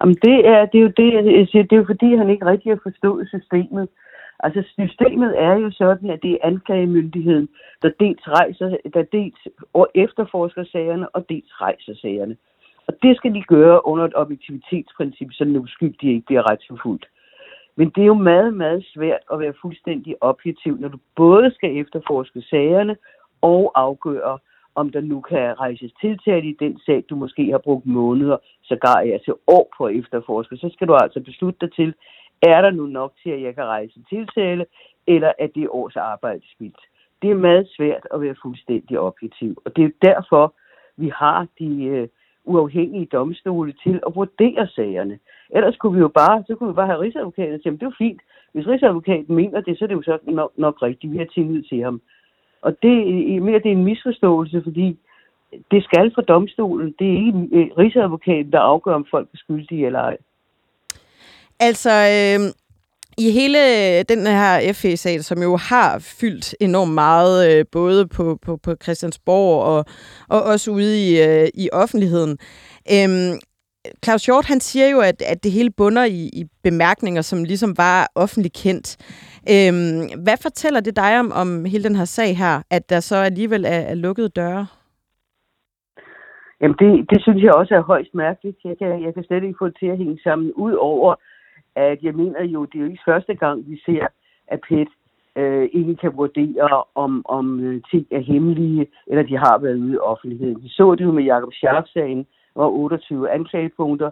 [0.00, 2.46] Jamen det er, det er jo det, jeg siger, det er jo fordi, han ikke
[2.46, 3.88] rigtig har forstået systemet.
[4.40, 7.48] Altså systemet er jo sådan, at det er anklagemyndigheden,
[7.82, 9.40] der dels rejser, der dels
[9.94, 12.36] efterforsker sagerne, og dels rejser sagerne.
[12.86, 17.06] Og det skal de gøre under et objektivitetsprincip, så den uskyldige ikke bliver retsforfulgt.
[17.76, 21.76] Men det er jo meget, meget svært at være fuldstændig objektiv, når du både skal
[21.76, 22.96] efterforske sagerne
[23.42, 24.38] og afgøre,
[24.80, 28.94] om der nu kan rejses tiltale i den sag, du måske har brugt måneder, sågar
[28.94, 30.56] altså år på at efterforske.
[30.56, 31.94] Så skal du altså beslutte dig til,
[32.42, 34.66] er der nu nok til, at jeg kan rejse tiltale,
[35.06, 36.82] eller er det års arbejde spildt?
[37.22, 40.54] Det er meget svært at være fuldstændig objektiv, og det er derfor,
[40.96, 42.08] vi har de øh,
[42.44, 45.18] uafhængige domstole til at vurdere sagerne.
[45.50, 47.86] Ellers kunne vi jo bare, så kunne vi bare have Rigsadvokaten og sige, det er
[47.86, 48.20] jo fint.
[48.52, 51.12] Hvis Rigsadvokaten mener det, så er det jo så nok, nok rigtigt.
[51.12, 52.00] Vi har tillid til ham.
[52.62, 52.96] Og det
[53.36, 54.98] er mere det er en misforståelse, fordi
[55.70, 56.94] det skal for domstolen.
[56.98, 60.16] Det er ikke øh, Rigsadvokaten, der afgør, om folk er skyldige eller ej.
[61.60, 62.52] Altså, øh,
[63.18, 63.58] i hele
[64.02, 69.62] den her FE-sag, som jo har fyldt enormt meget, øh, både på, på, på Christiansborg
[69.62, 69.84] og,
[70.28, 72.38] og også ude i, øh, i offentligheden,
[72.92, 73.38] øh,
[74.04, 77.78] Claus Hjort, han siger jo, at, at det hele bunder i, i bemærkninger, som ligesom
[77.78, 78.96] var offentligt kendt.
[79.52, 83.16] Øhm, hvad fortæller det dig om, om hele den her sag her, at der så
[83.16, 84.66] alligevel er, er lukkede døre?
[86.60, 88.56] Jamen, det, det synes jeg også er højst mærkeligt.
[88.64, 91.14] Jeg kan, jeg kan slet ikke få det til at hænge sammen, udover
[91.74, 94.06] at jeg mener jo, det er jo ikke første gang, vi ser,
[94.48, 94.88] at PET
[95.36, 99.94] øh, ikke kan vurdere, om, om øh, ting er hemmelige, eller de har været ude
[99.94, 100.62] i offentligheden.
[100.62, 104.10] Vi så det jo med Jacob Scharf-sagen, hvor 28 anklagepunkter.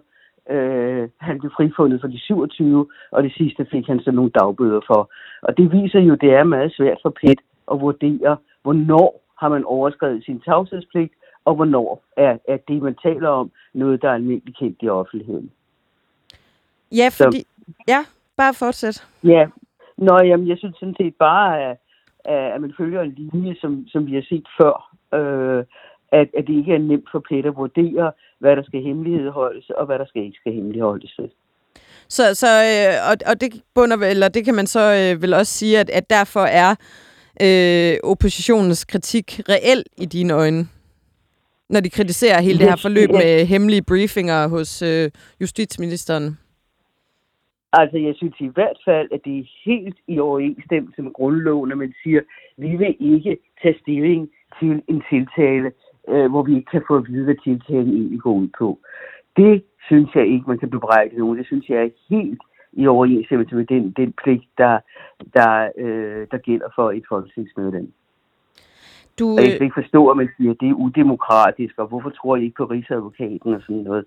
[0.51, 4.81] Øh, han blev frifundet for de 27, og det sidste fik han så nogle dagbøder
[4.87, 5.11] for.
[5.43, 7.39] Og det viser jo, at det er meget svært for PET
[7.73, 11.13] at vurdere, hvornår har man overskrevet sin tavshedspligt,
[11.45, 15.51] og hvornår er, er det, man taler om, noget, der er almindeligt kendt i offentligheden.
[16.93, 17.39] Ja, fordi...
[17.41, 18.05] Så, ja,
[18.37, 19.07] bare fortsæt.
[19.25, 19.47] Ja,
[19.99, 21.77] Nå, jamen, jeg synes sådan set bare, at,
[22.55, 24.97] at man følger en linje, som, som vi har set før.
[25.19, 25.65] Øh,
[26.13, 29.87] at, at det ikke er nemt for PET at vurdere, hvad der skal hemmelighedsholdes, og
[29.87, 31.21] hvad der skal ikke skal hemmeligholdes.
[32.09, 35.53] Så, så øh, og, og det bunder eller det kan man så øh, vel også
[35.53, 36.71] sige, at, at derfor er
[37.43, 40.69] øh, oppositionens kritik reel i dine øjne?
[41.71, 43.17] Når de kritiserer hele yes, det her forløb yes.
[43.25, 46.39] med hemmelige briefinger hos øh, justitsministeren?
[47.73, 51.77] Altså, jeg synes i hvert fald, at det er helt i overensstemmelse med grundloven, når
[51.77, 55.73] man siger, at vi vil ikke tage stilling til en tiltale,
[56.09, 58.79] øh, hvor vi ikke kan få at vide, hvad tiltalen egentlig går ud på.
[59.37, 61.39] Det synes jeg ikke, man kan bebrejde nogen.
[61.39, 62.43] Det synes jeg er helt
[62.73, 64.79] i overensstemmelse med den, den pligt, der,
[65.35, 67.93] der, øh, der gælder for et folketingsmedlem.
[69.19, 72.11] Du, og jeg kan ikke forstå, at man siger, at det er udemokratisk, og hvorfor
[72.11, 74.05] tror I ikke på Rigsadvokaten og sådan noget.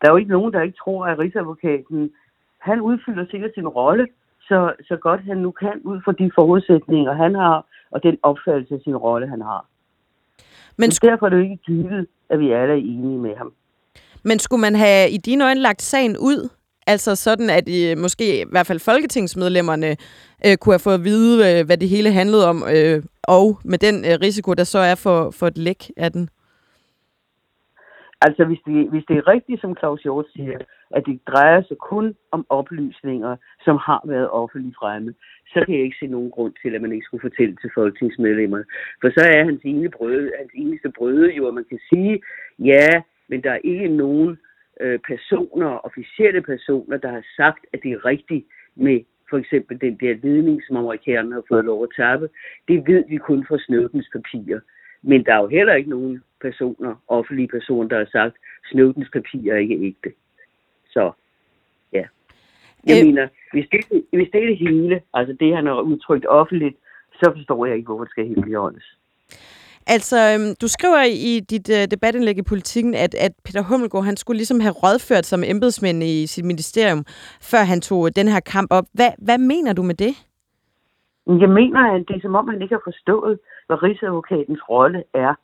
[0.00, 2.10] Der er jo ikke nogen, der ikke tror, at Rigsadvokaten,
[2.58, 4.08] han udfylder sikkert sin rolle,
[4.48, 8.74] så, så godt han nu kan, ud fra de forudsætninger, han har, og den opfattelse
[8.74, 9.66] af sin rolle, han har.
[10.78, 13.52] Men sk- derfor er det jo ikke givet, at vi alle er enige med ham.
[14.22, 16.48] Men skulle man have i dine øjne lagt sagen ud?
[16.86, 19.96] Altså sådan, at I, måske i hvert fald folketingsmedlemmerne
[20.46, 23.78] øh, kunne have fået at vide, øh, hvad det hele handlede om, øh, og med
[23.78, 26.28] den øh, risiko, der så er for, for et læk af den?
[28.20, 30.58] Altså, hvis det, hvis det er rigtigt, som Claus Hjort siger,
[30.90, 35.14] at det drejer sig kun om oplysninger, som har været offentligt fremme,
[35.52, 38.64] så kan jeg ikke se nogen grund til, at man ikke skulle fortælle til folketingsmedlemmerne.
[39.00, 42.22] For så er hans, ene brøde, hans eneste brøde jo, at man kan sige,
[42.58, 42.88] ja,
[43.28, 44.38] men der er ikke nogen
[44.80, 49.00] øh, personer, officielle personer, der har sagt, at det er rigtigt med
[49.30, 52.28] for eksempel den der ledning, som amerikanerne har fået lov at tabe.
[52.68, 54.60] Det ved vi kun fra Snowdens papirer.
[55.02, 58.36] Men der er jo heller ikke nogen personer, offentlige personer, der har sagt,
[58.70, 60.12] Snowdens papirer er ikke ægte.
[60.90, 61.12] Så,
[61.92, 62.04] ja.
[62.86, 63.06] Jeg øh...
[63.06, 63.80] mener, hvis det,
[64.12, 66.76] hvis det er det hele, altså det, han har udtrykt offentligt,
[67.12, 68.96] så forstår jeg ikke, hvorfor det skal hemmeligholdes.
[69.86, 74.16] Altså, øhm, du skriver i dit uh, debatindlæg i politikken, at, at Peter Hummelgaard, han
[74.16, 77.04] skulle ligesom have rådført som embedsmænd i sit ministerium,
[77.50, 78.84] før han tog den her kamp op.
[78.92, 80.14] Hvad, hvad mener du med det?
[81.26, 85.34] Jeg mener, at det er som om, han ikke har forstået, hvad Rigsadvokatens rolle er.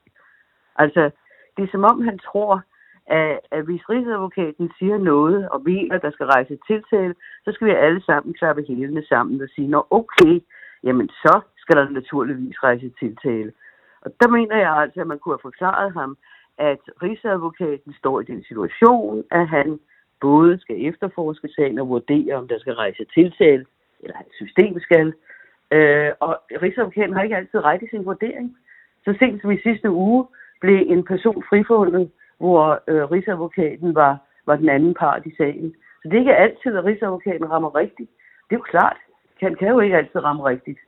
[0.76, 1.10] Altså,
[1.56, 2.62] det er som om, han tror,
[3.06, 7.66] at, at hvis Rigsadvokaten siger noget og mener, at der skal rejse tiltale, så skal
[7.66, 10.40] vi alle sammen klappe hælene sammen og sige, nå okay,
[10.84, 13.52] jamen så skal der naturligvis rejse tiltale.
[14.00, 16.16] Og der mener jeg altså, at man kunne have forklaret ham,
[16.58, 19.80] at Rigsadvokaten står i den situation, at han
[20.20, 23.64] både skal efterforske sagen og vurdere, om der skal rejse tiltale,
[24.00, 25.12] eller at system skal.
[25.74, 26.32] Øh, og
[26.62, 28.56] Rigsadvokaten har ikke altid ret i sin vurdering.
[29.04, 30.26] Så sent som i sidste uge
[30.60, 35.74] blev en person frifundet, hvor øh, Rigsadvokaten var, var den anden part i sagen.
[36.02, 38.10] Så det er ikke altid, at Rigsadvokaten rammer rigtigt.
[38.48, 38.96] Det er jo klart.
[39.40, 40.78] Han kan jo ikke altid ramme rigtigt.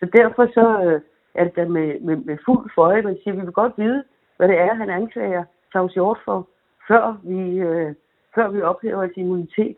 [0.00, 1.00] Så derfor så, øh,
[1.34, 4.04] er det med, med, med fuld føje, man siger, vi vil godt vide,
[4.36, 6.48] hvad det er, han anklager Claus Hjort for,
[6.88, 7.94] før vi, øh,
[8.34, 9.76] før vi ophæver hans immunitet.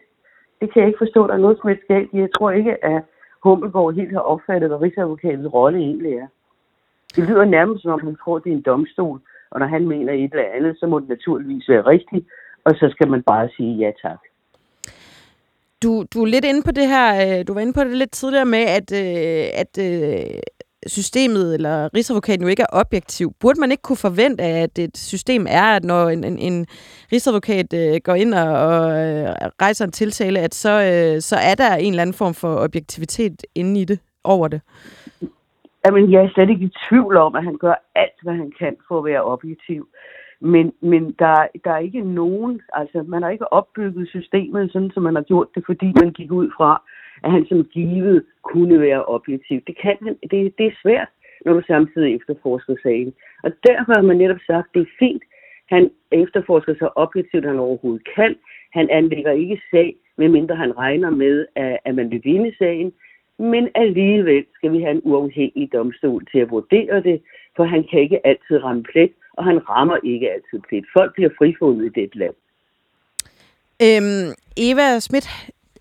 [0.60, 3.02] Det kan jeg ikke forstå, der er noget som helst galt Jeg tror ikke, at
[3.46, 6.26] Hummelgaard helt har opfattet, hvad Rigsadvokatens rolle egentlig er.
[7.16, 10.12] Det lyder nærmest som om, han tror, det er en domstol, og når han mener
[10.12, 12.24] et eller andet, så må det naturligvis være rigtigt,
[12.64, 14.20] og så skal man bare sige ja tak.
[15.82, 18.12] Du, du er lidt inde på det her, øh, du var inde på det lidt
[18.12, 20.40] tidligere med, at, øh, at øh,
[20.86, 23.32] systemet eller Rigsadvokaten jo ikke er objektiv.
[23.40, 26.66] Burde man ikke kunne forvente, at et system er, at når en, en, en
[27.12, 29.28] Rigsadvokat øh, går ind og, og øh,
[29.62, 33.42] rejser en tiltale, at så, øh, så er der en eller anden form for objektivitet
[33.54, 34.60] inde i det, over det?
[35.86, 38.76] Jamen, jeg er slet ikke i tvivl om, at han gør alt, hvad han kan
[38.88, 39.88] for at være objektiv.
[40.40, 45.02] Men, men der, der er ikke nogen, altså man har ikke opbygget systemet sådan, som
[45.02, 46.82] man har gjort det, fordi man gik ud fra,
[47.24, 49.60] at han som givet kunne være objektiv.
[49.66, 51.08] Det, kan han, det, det er svært,
[51.44, 53.14] når du samtidig efterforsker sagen.
[53.42, 55.22] Og derfor har man netop sagt, at det er fint,
[55.68, 58.34] han efterforsker så objektivt, han overhovedet kan.
[58.72, 62.92] Han anlægger ikke sag, medmindre han regner med, at, at man vil vinde sagen.
[63.38, 67.22] Men alligevel skal vi have en uafhængig domstol til at vurdere det,
[67.56, 70.84] for han kan ikke altid ramme plet, og han rammer ikke altid plet.
[70.92, 72.34] Folk bliver frifundet i det land.
[73.82, 75.28] Øhm, Eva Schmidt,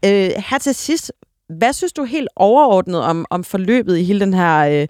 [0.08, 1.13] øh, her til sidst,
[1.60, 4.88] hvad synes du helt overordnet om, om forløbet i hele den her øh,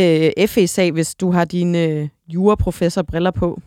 [0.00, 3.58] øh, FE-sag, hvis du har dine øh, juraprofessor-briller på?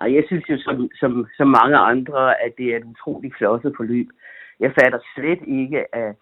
[0.00, 3.72] Ej, jeg synes jo som, som, som mange andre, at det er et utroligt klodset
[3.76, 4.08] forløb.
[4.60, 6.14] Jeg fatter slet ikke, at,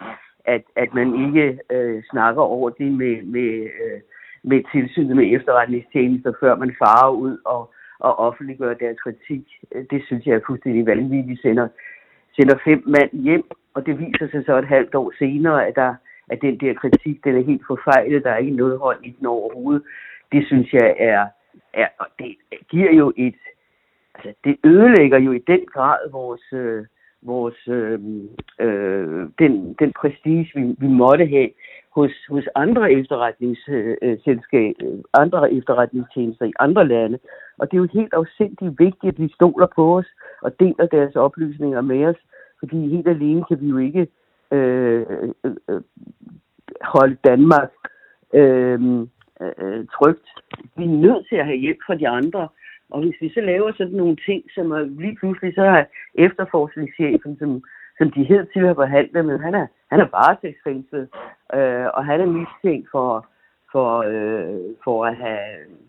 [0.45, 3.51] at, at man ikke øh, snakker over det med, med,
[3.85, 4.01] øh,
[4.45, 9.45] med tilsynet med efterretningstjenester, før man farer ud og, og offentliggør deres kritik.
[9.91, 11.29] Det synes jeg er fuldstændig vanvittigt.
[11.29, 11.69] Vi sender,
[12.37, 15.95] sender fem mand hjem og det viser sig så et halvt år senere, at, der,
[16.31, 18.25] at den der kritik, den er helt forfejlet.
[18.25, 19.83] Der er ikke noget hold i den overhovedet.
[20.33, 21.27] Det synes jeg er,
[21.73, 22.37] er og det
[22.71, 23.35] giver jo et,
[24.15, 26.85] altså det ødelægger jo i den grad vores, øh,
[27.23, 28.01] vores øh,
[28.61, 31.51] øh, den, den prestige, vi, vi måtte have
[31.95, 37.19] hos, hos andre efterretningsselskaber, øh, andre efterretningstjenester i andre lande.
[37.59, 40.07] Og det er jo helt afsindigt vigtigt, at de stoler på os
[40.43, 42.17] og deler deres oplysninger med os,
[42.59, 44.09] fordi helt alene kan vi jo ikke
[44.51, 45.07] øh,
[45.45, 45.83] øh, øh,
[46.83, 47.71] holde Danmark
[48.35, 48.81] øh,
[49.41, 50.29] øh, trygt.
[50.77, 52.49] Vi er nødt til at have hjælp fra de andre,
[52.91, 57.39] Og hvis vi så laver sådan nogle ting, som er lige pludselig så har efterforskningschefen,
[57.39, 57.63] som,
[57.99, 61.09] som de hed til har forhandlet med, han er, han er varetægtsfængslet,
[61.55, 63.27] øh, og han er mistænkt for,
[63.73, 65.39] for, øh, for at have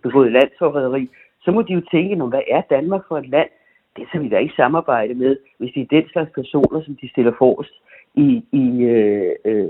[0.03, 1.09] begået landsforræderi,
[1.45, 3.49] så må de jo tænke, hvad er Danmark for et land?
[3.97, 7.09] Det skal vi da ikke samarbejde med, hvis det er den slags personer, som de
[7.09, 7.73] stiller forrest
[8.15, 9.67] i, i, øh, øh,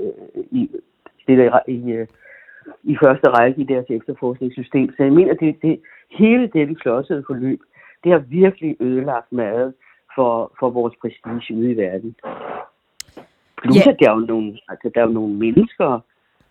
[0.52, 0.70] i,
[1.22, 2.08] stiller i, øh,
[2.84, 4.90] i første række i deres efterforskningssystem.
[4.98, 5.80] Så jeg mener, det, det
[6.12, 7.60] hele det klodsede forløb,
[8.04, 9.74] det har virkelig ødelagt meget
[10.16, 12.16] for, for vores prestige ude i verden.
[13.58, 13.88] Plus, yeah.
[13.88, 16.00] at der er jo nogle, altså, der er jo nogle mennesker,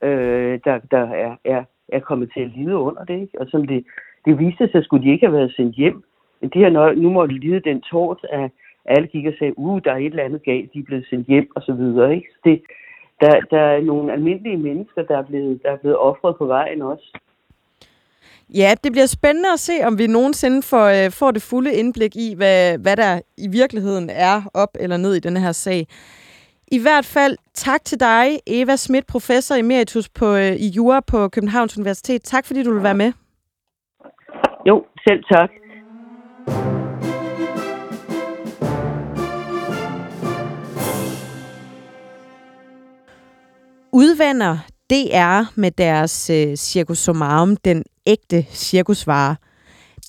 [0.02, 3.40] øh, der, der er, er, er kommet til at lide under det, ikke?
[3.40, 3.84] og som det,
[4.24, 6.04] det viste sig, at skulle de ikke have været sendt hjem.
[6.40, 8.50] Men de har nu måtte lide den tårt, at
[8.84, 11.26] alle gik og sagde, uh, der er et eller andet galt, de er blevet sendt
[11.26, 12.14] hjem, og så videre.
[12.14, 12.28] Ikke?
[12.32, 12.62] Så Det,
[13.20, 16.82] der, der er nogle almindelige mennesker, der er blevet, der er blevet offret på vejen
[16.82, 17.18] også.
[18.54, 22.16] Ja, det bliver spændende at se, om vi nogensinde får, øh, får det fulde indblik
[22.16, 25.86] i, hvad, hvad der i virkeligheden er op eller ned i den her sag.
[26.72, 31.28] I hvert fald tak til dig, Eva Schmidt, professor emeritus på, øh, i Jura på
[31.28, 32.22] Københavns Universitet.
[32.22, 33.12] Tak fordi du vil være med.
[34.66, 35.50] Jo, selv tak.
[43.92, 44.58] Udvander
[44.90, 49.36] DR med deres øh, Circus Somarum den ægte cirkusvare.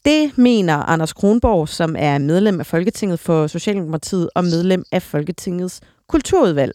[0.06, 5.82] Det mener Anders Kronborg, som er medlem af Folketinget for Socialdemokratiet og medlem af Folketingets
[6.08, 6.72] kulturudvalg.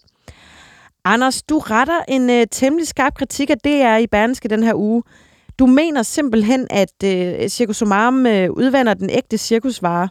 [1.04, 5.02] Anders, du retter en øh, temmelig skarp kritik af DR i Berlingske den her uge.
[5.60, 10.08] Du mener simpelthen, at øh, Circus Omarum øh, udvander den ægte cirkusvare.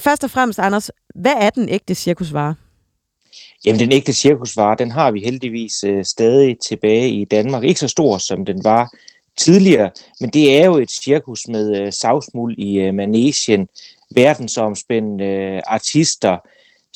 [0.00, 2.54] Først og fremmest, Anders, hvad er den ægte cirkusvare?
[3.64, 7.64] Jamen, den ægte cirkusvare, den har vi heldigvis øh, stadig tilbage i Danmark.
[7.64, 8.90] Ikke så stor, som den var
[9.36, 9.90] tidligere,
[10.20, 13.68] men det er jo et cirkus med øh, savsmuld i øh, manesien,
[14.14, 16.38] verdensomspændende øh, artister,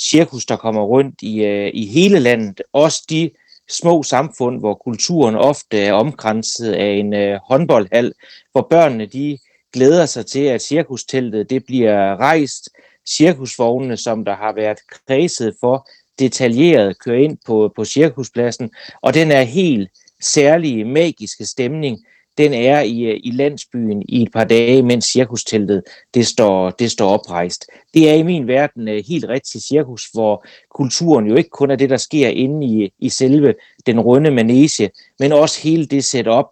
[0.00, 2.62] cirkus, der kommer rundt i, øh, i hele landet.
[2.72, 3.30] Også de
[3.70, 8.12] små samfund, hvor kulturen ofte er omkranset af en øh, håndboldhal,
[8.52, 9.38] hvor børnene de
[9.72, 12.68] glæder sig til, at cirkusteltet det bliver rejst.
[13.08, 15.88] Cirkusvognene, som der har været kredset for,
[16.18, 18.70] detaljeret kører ind på, på cirkuspladsen,
[19.02, 19.90] og den er helt
[20.20, 21.98] særlige magiske stemning,
[22.38, 25.82] den er i, øh, i landsbyen i et par dage, mens cirkusteltet
[26.14, 27.66] det står, det står oprejst.
[27.94, 31.76] Det er i min verden øh, helt rigtigt cirkus, hvor kulturen jo ikke kun er
[31.76, 33.54] det, der sker inde i, i selve
[33.86, 36.46] den runde manege, men også hele det setup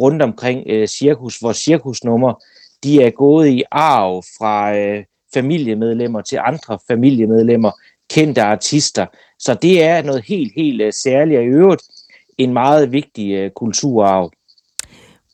[0.00, 2.42] rundt omkring øh, cirkus, hvor cirkusnummer
[2.84, 5.04] de er gået i arv fra øh,
[5.34, 7.70] familiemedlemmer til andre familiemedlemmer,
[8.10, 9.06] kendte artister.
[9.38, 11.82] Så det er noget helt, helt øh, særligt, og i øvrigt
[12.38, 14.32] en meget vigtig øh, kulturarv.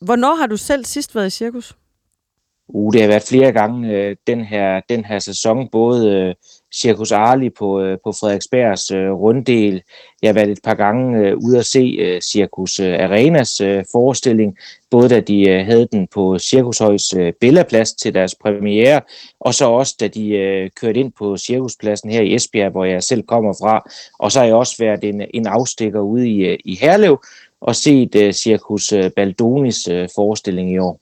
[0.01, 1.75] Hvornår har du selv sidst været i cirkus?
[2.67, 6.35] Uh, det har været flere gange øh, den, her, den her sæson, både øh,
[6.75, 9.81] Cirkus Arli på, øh, på Frederiksbergs øh, runddel.
[10.21, 13.83] Jeg har været et par gange øh, ude at se øh, Cirkus øh, Arenas øh,
[13.91, 14.57] forestilling,
[14.91, 19.01] både da de øh, havde den på Cirkushøjs øh, Bellaplads til deres premiere,
[19.39, 23.03] og så også da de øh, kørte ind på Cirkuspladsen her i Esbjerg, hvor jeg
[23.03, 23.89] selv kommer fra.
[24.19, 27.17] Og så har jeg også været en, en afstikker ude i, øh, i Herlev,
[27.61, 30.99] og set uh, Circus uh, Baldonis uh, forestilling i år.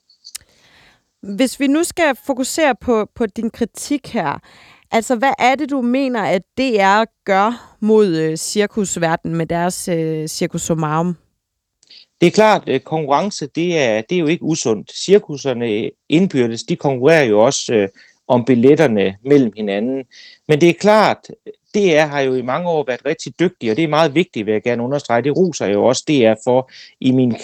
[1.36, 4.40] Hvis vi nu skal fokusere på, på din kritik her,
[4.92, 10.26] altså hvad er det, du mener, at DR gør mod uh, cirkusverdenen med deres uh,
[10.26, 11.18] Circus Somarum?
[12.22, 14.92] Det er klart, at konkurrence det er, det er jo ikke usundt.
[15.06, 20.06] Cirkuserne indbyrdes, de konkurrerer jo også uh, om billetterne mellem hinanden.
[20.48, 21.18] Men det er klart,
[21.76, 24.52] DR har jo i mange år været rigtig dygtig, og det er meget vigtigt, vil
[24.52, 25.22] jeg gerne understrege.
[25.22, 27.36] Det ruser jo også DR for i min,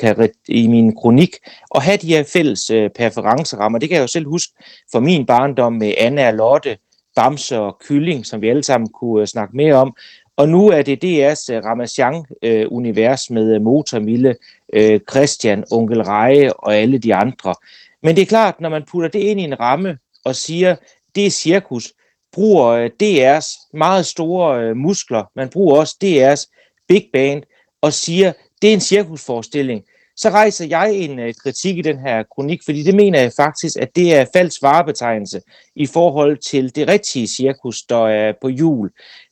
[0.47, 1.29] i min kronik,
[1.75, 3.79] at have de her fælles øh, præferencerammer.
[3.79, 4.53] Det kan jeg jo selv huske
[4.91, 6.77] fra min barndom med Anna og Lotte,
[7.15, 9.95] Bamse og Kylling, som vi alle sammen kunne øh, snakke mere om.
[10.37, 14.35] Og nu er det DR's øh, Ramazan-univers øh, med øh, Motormille,
[14.73, 17.55] øh, Christian, Onkel Reje og alle de andre.
[18.03, 20.75] Men det er klart, når man putter det ind i en ramme og siger,
[21.15, 21.93] det er cirkus,
[22.33, 26.45] bruger øh, DR's meget store øh, muskler, man bruger også DR's
[26.87, 27.43] big band,
[27.81, 29.83] og siger, det er en cirkusforestilling,
[30.15, 33.77] så rejser jeg en øh, kritik i den her kronik, fordi det mener jeg faktisk,
[33.79, 35.41] at det er falsk varebetegnelse
[35.75, 38.89] i forhold til det rigtige cirkus, der er på jul.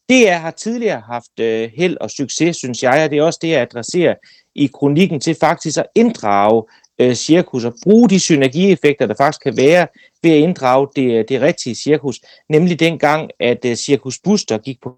[0.09, 1.39] DR har tidligere haft
[1.77, 4.15] held og succes, synes jeg, og det er også det, jeg adresserer
[4.55, 6.63] i kronikken til faktisk at inddrage
[7.03, 9.87] uh, cirkus og bruge de synergieffekter, der faktisk kan være
[10.23, 12.19] ved at inddrage det, det rigtige cirkus,
[12.49, 14.95] nemlig dengang, at øh, uh, Cirkus Buster gik på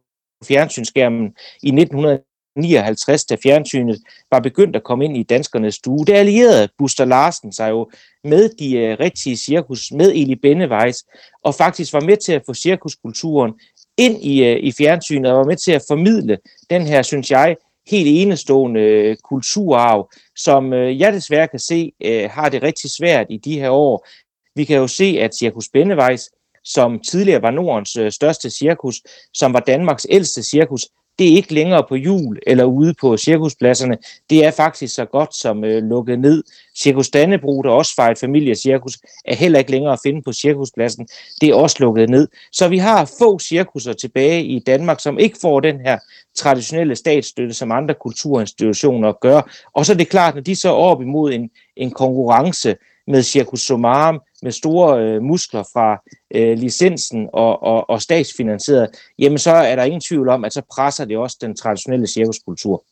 [0.47, 1.25] fjernsynsskærmen
[1.63, 6.05] i 1959, da fjernsynet var begyndt at komme ind i danskernes stue.
[6.05, 7.91] Der allierede Buster Larsen sig jo
[8.23, 11.05] med de uh, rigtige cirkus, med Eli Bennevejs,
[11.43, 13.53] og faktisk var med til at få cirkuskulturen
[13.97, 16.37] ind i, i fjernsynet, og var med til at formidle
[16.69, 17.55] den her, synes jeg,
[17.87, 23.27] helt enestående øh, kulturarv, som øh, jeg desværre kan se øh, har det rigtig svært
[23.29, 24.07] i de her år.
[24.55, 26.29] Vi kan jo se, at Cirkus Bennevejs
[26.63, 29.01] som tidligere var Nordens største cirkus,
[29.33, 30.85] som var Danmarks ældste cirkus,
[31.19, 33.97] det er ikke længere på jul eller ude på cirkuspladserne.
[34.29, 36.43] Det er faktisk så godt som øh, lukket ned.
[36.77, 41.07] Cirkus Dannebro, der også var et familiecirkus, er heller ikke længere at finde på cirkuspladsen.
[41.41, 42.27] Det er også lukket ned.
[42.51, 45.99] Så vi har få cirkusser tilbage i Danmark, som ikke får den her
[46.35, 49.51] traditionelle statsstøtte, som andre kulturinstitutioner gør.
[49.73, 52.75] Og så er det klart, når de så er op imod en, en konkurrence
[53.07, 56.01] med Cirkus Somarum, med store øh, muskler fra
[56.35, 58.89] øh, licensen og, og, og statsfinansieret,
[59.19, 62.83] jamen så er der ingen tvivl om, at så presser det også den traditionelle cirkuskultur.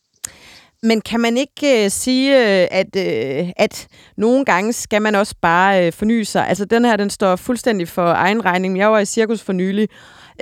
[0.84, 5.34] Men kan man ikke øh, sige, øh, at, øh, at nogle gange skal man også
[5.42, 6.48] bare øh, forny sig?
[6.48, 8.78] Altså den her, den står fuldstændig for egen regning.
[8.78, 9.88] Jeg var i cirkus for nylig,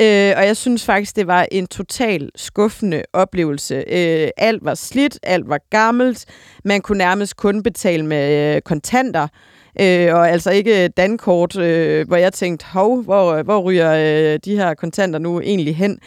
[0.01, 3.85] øh, og jeg synes faktisk, det var en total skuffende oplevelse.
[3.89, 6.25] Øh, alt var slidt, alt var gammelt.
[6.65, 9.29] Man kunne nærmest kun betale med øh, kontanter
[9.81, 14.57] øh, og altså ikke dankort, øh, hvor jeg tænkte, hov, hvor, hvor ryger øh, de
[14.57, 15.99] her kontanter nu egentlig hen?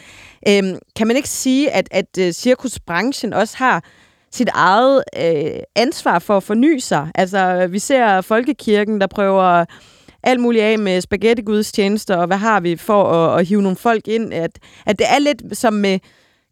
[0.48, 0.62] Øh,
[0.96, 3.84] kan man ikke sige, at, at øh, cirkusbranchen også har
[4.32, 7.08] sit eget øh, ansvar for at forny sig?
[7.14, 9.64] Altså, vi ser Folkekirken, der prøver
[10.22, 14.08] alt muligt af med spaghetti-gudstjenester, og hvad har vi for at, at hive nogle folk
[14.08, 14.34] ind?
[14.34, 14.50] At,
[14.86, 15.98] at det er lidt som med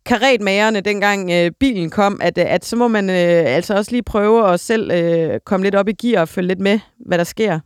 [0.07, 4.03] karetmagerne, dengang øh, bilen kom, at, øh, at så må man øh, altså også lige
[4.03, 7.25] prøve at selv øh, komme lidt op i gear og følge lidt med, hvad der
[7.25, 7.61] sker.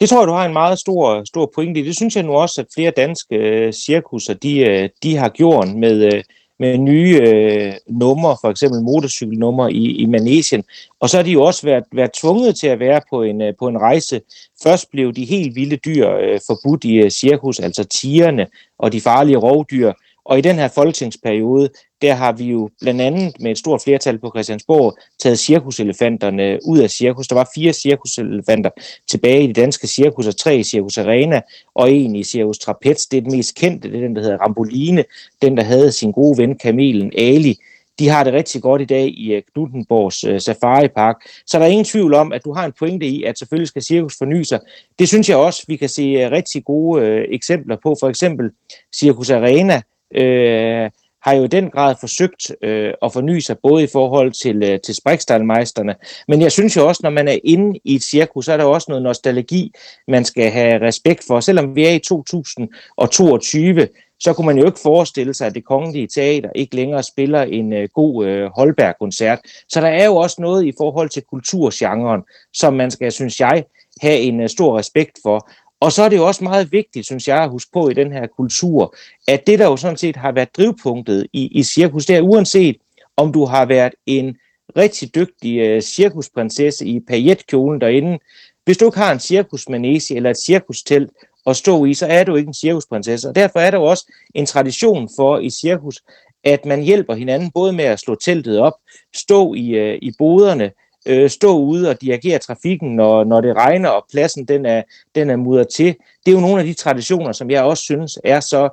[0.00, 1.84] Det tror jeg, du har en meget stor, stor pointe i.
[1.84, 5.68] Det synes jeg nu også, at flere danske øh, cirkusser, de, øh, de har gjort
[5.68, 6.22] med, øh,
[6.58, 10.64] med nye øh, numre, for eksempel motorcykelnumre i, i Manesien.
[11.00, 13.54] Og så har de jo også været, været tvunget til at være på en, øh,
[13.58, 14.20] på en rejse.
[14.62, 18.46] Først blev de helt vilde dyr øh, forbudt i øh, cirkus, altså tigerne
[18.78, 19.92] og de farlige rovdyr.
[20.28, 21.68] Og i den her folketingsperiode,
[22.02, 26.78] der har vi jo blandt andet med et stort flertal på Christiansborg taget cirkuselefanterne ud
[26.78, 27.28] af cirkus.
[27.28, 28.70] Der var fire cirkuselefanter
[29.10, 31.40] tilbage i de danske cirkuser, tre i Cirkus Arena,
[31.74, 33.06] og en i Cirkus Trapez.
[33.06, 35.04] Det er den mest kendte, det er den, der hedder Ramboline,
[35.42, 37.58] den, der havde sin gode ven Kamelen Ali.
[37.98, 41.16] De har det rigtig godt i dag i øh, Knuttenborgs øh, Safari Park.
[41.46, 43.82] Så der er ingen tvivl om, at du har en pointe i, at selvfølgelig skal
[43.82, 44.60] cirkus forny sig.
[44.98, 47.96] Det synes jeg også, vi kan se øh, rigtig gode eksempler på.
[48.00, 48.50] For eksempel
[48.94, 49.82] Cirkus Arena,
[50.14, 50.90] øh,
[51.22, 54.80] har jo i den grad forsøgt øh, at forny sig, både i forhold til, øh,
[54.80, 55.94] til sprækstallmeisterne,
[56.28, 58.64] men jeg synes jo også, når man er inde i et cirkus, så er der
[58.64, 59.72] også noget nostalgi,
[60.08, 61.40] man skal have respekt for.
[61.40, 63.88] Selvom vi er i 2022,
[64.20, 67.72] så kunne man jo ikke forestille sig, at det kongelige teater ikke længere spiller en
[67.72, 69.38] øh, god øh, Holberg-koncert.
[69.68, 72.22] Så der er jo også noget i forhold til kulturgenren,
[72.54, 73.64] som man skal, synes jeg,
[74.00, 75.50] have en øh, stor respekt for.
[75.80, 78.12] Og så er det jo også meget vigtigt, synes jeg, at huske på i den
[78.12, 78.94] her kultur,
[79.28, 82.76] at det, der jo sådan set har været drivpunktet i, i cirkus, det er uanset
[83.16, 84.36] om du har været en
[84.76, 88.18] rigtig dygtig uh, cirkusprinsesse i pajetkjolen derinde.
[88.64, 91.10] Hvis du ikke har en cirkusmanese eller et cirkustelt
[91.46, 93.28] at stå i, så er du ikke en cirkusprinsesse.
[93.28, 96.02] Og derfor er der jo også en tradition for i cirkus,
[96.44, 98.74] at man hjælper hinanden både med at slå teltet op,
[99.16, 100.70] stå i, uh, i boderne,
[101.08, 104.82] øh, stå ude og dirigere trafikken, når, når det regner, og pladsen den er,
[105.14, 105.96] den er mudret til.
[106.26, 108.68] Det er jo nogle af de traditioner, som jeg også synes er så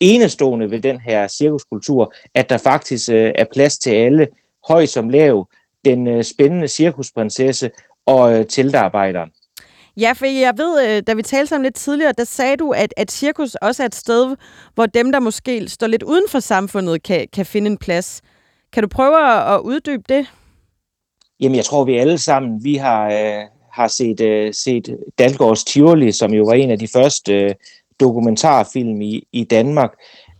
[0.00, 4.28] enestående ved den her cirkuskultur, at der faktisk øh, er plads til alle,
[4.68, 5.48] høj som lav,
[5.84, 7.70] den øh, spændende cirkusprinsesse
[8.06, 9.30] og øh, teltarbejderen.
[9.96, 12.94] Ja, for jeg ved, øh, da vi talte sammen lidt tidligere, der sagde du, at,
[12.96, 14.36] at cirkus også er et sted,
[14.74, 18.22] hvor dem, der måske står lidt uden for samfundet, kan, kan finde en plads.
[18.72, 20.26] Kan du prøve at uddybe det?
[21.40, 26.12] Jamen, jeg tror, vi alle sammen, vi har, øh, har set, øh, set Dalgårds Tivoli,
[26.12, 27.54] som jo var en af de første øh,
[28.00, 29.90] dokumentarfilm i, i Danmark.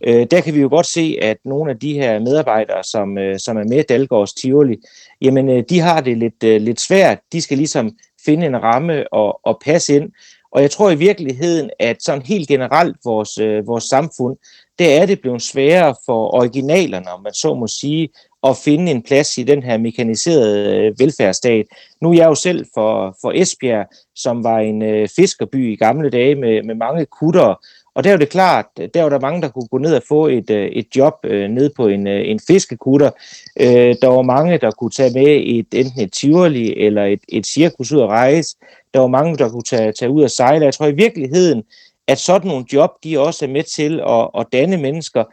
[0.07, 3.39] Øh, der kan vi jo godt se, at nogle af de her medarbejdere, som, øh,
[3.39, 4.77] som er med Dalgårds Tivoli,
[5.21, 7.19] jamen, øh, de har det lidt, øh, lidt svært.
[7.31, 7.91] De skal ligesom
[8.25, 10.11] finde en ramme og, og passe ind.
[10.51, 14.37] Og jeg tror i virkeligheden, at sådan helt generelt vores, øh, vores samfund,
[14.79, 18.09] det er det blevet sværere for originalerne, om man så må sige,
[18.43, 21.65] at finde en plads i den her mekaniserede øh, velfærdsstat.
[22.01, 26.09] Nu er jeg jo selv for, for Esbjerg, som var en øh, fiskerby i gamle
[26.09, 27.55] dage med, med mange kutter,
[27.95, 30.27] og der er det klart, der var der mange, der kunne gå ned og få
[30.27, 33.11] et, øh, et job øh, ned på en, øh, en fiskekutter.
[33.59, 37.45] Øh, der var mange, der kunne tage med et, enten et tivoli eller et, et
[37.45, 38.57] cirkus ud at rejse.
[38.93, 40.65] Der var mange, der kunne tage, tage ud og sejle.
[40.65, 41.63] Jeg tror i virkeligheden,
[42.07, 45.23] at sådan nogle job, de også er med til at, at danne mennesker,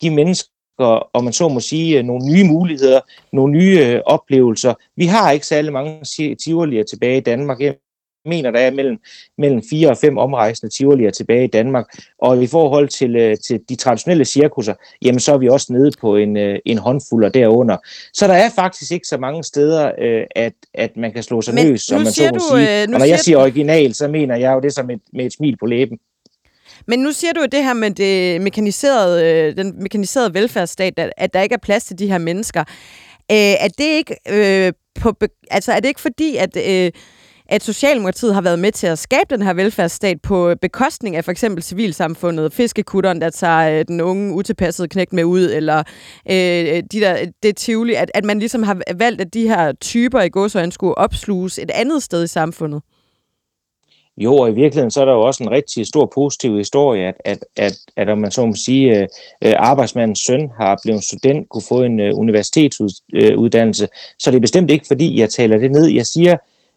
[0.00, 0.50] give mennesker
[0.80, 3.00] ønsker, om man så må sige, nogle nye muligheder,
[3.32, 4.74] nogle nye oplevelser.
[4.96, 6.04] Vi har ikke særlig mange
[6.44, 7.60] tivolier tilbage i Danmark.
[7.60, 7.74] Jeg
[8.24, 8.98] mener, der er mellem,
[9.38, 11.86] mellem fire og fem omrejsende tivolier tilbage i Danmark.
[12.18, 14.74] Og i forhold til, øh, til de traditionelle cirkusser,
[15.04, 17.76] jamen så er vi også nede på en, øh, en håndfuld og derunder.
[18.12, 21.54] Så der er faktisk ikke så mange steder, øh, at, at man kan slå sig
[21.54, 22.82] Men løs, som man så må du, sige.
[22.82, 25.56] Og når jeg siger original, så mener jeg jo det som et, med et smil
[25.56, 25.98] på læben.
[26.86, 31.12] Men nu siger du jo det her med det mekaniserede, øh, den mekaniserede velfærdsstat, at,
[31.16, 32.60] at der ikke er plads til de her mennesker.
[33.30, 35.14] Øh, er det ikke øh, på,
[35.50, 36.90] altså er det ikke fordi, at øh,
[37.50, 41.30] at Socialdemokratiet har været med til at skabe den her velfærdsstat på bekostning af for
[41.30, 45.78] eksempel civilsamfundet, fiskekutteren, der tager øh, den unge utilpassede knægt med ud, eller
[46.30, 50.20] øh, de der, det tivoli, at, at man ligesom har valgt, at de her typer
[50.20, 52.82] i godsøjne skulle opsluges et andet sted i samfundet.
[54.20, 57.14] Jo, og i virkeligheden så er der jo også en rigtig stor positiv historie, at,
[57.24, 59.08] at, at, at om man så må sige, øh,
[59.44, 64.40] øh arbejdsmandens søn har blevet student, kunne få en øh, universitetsuddannelse, øh, så det er
[64.40, 65.86] bestemt ikke fordi, jeg taler det ned.
[65.86, 66.36] Jeg siger,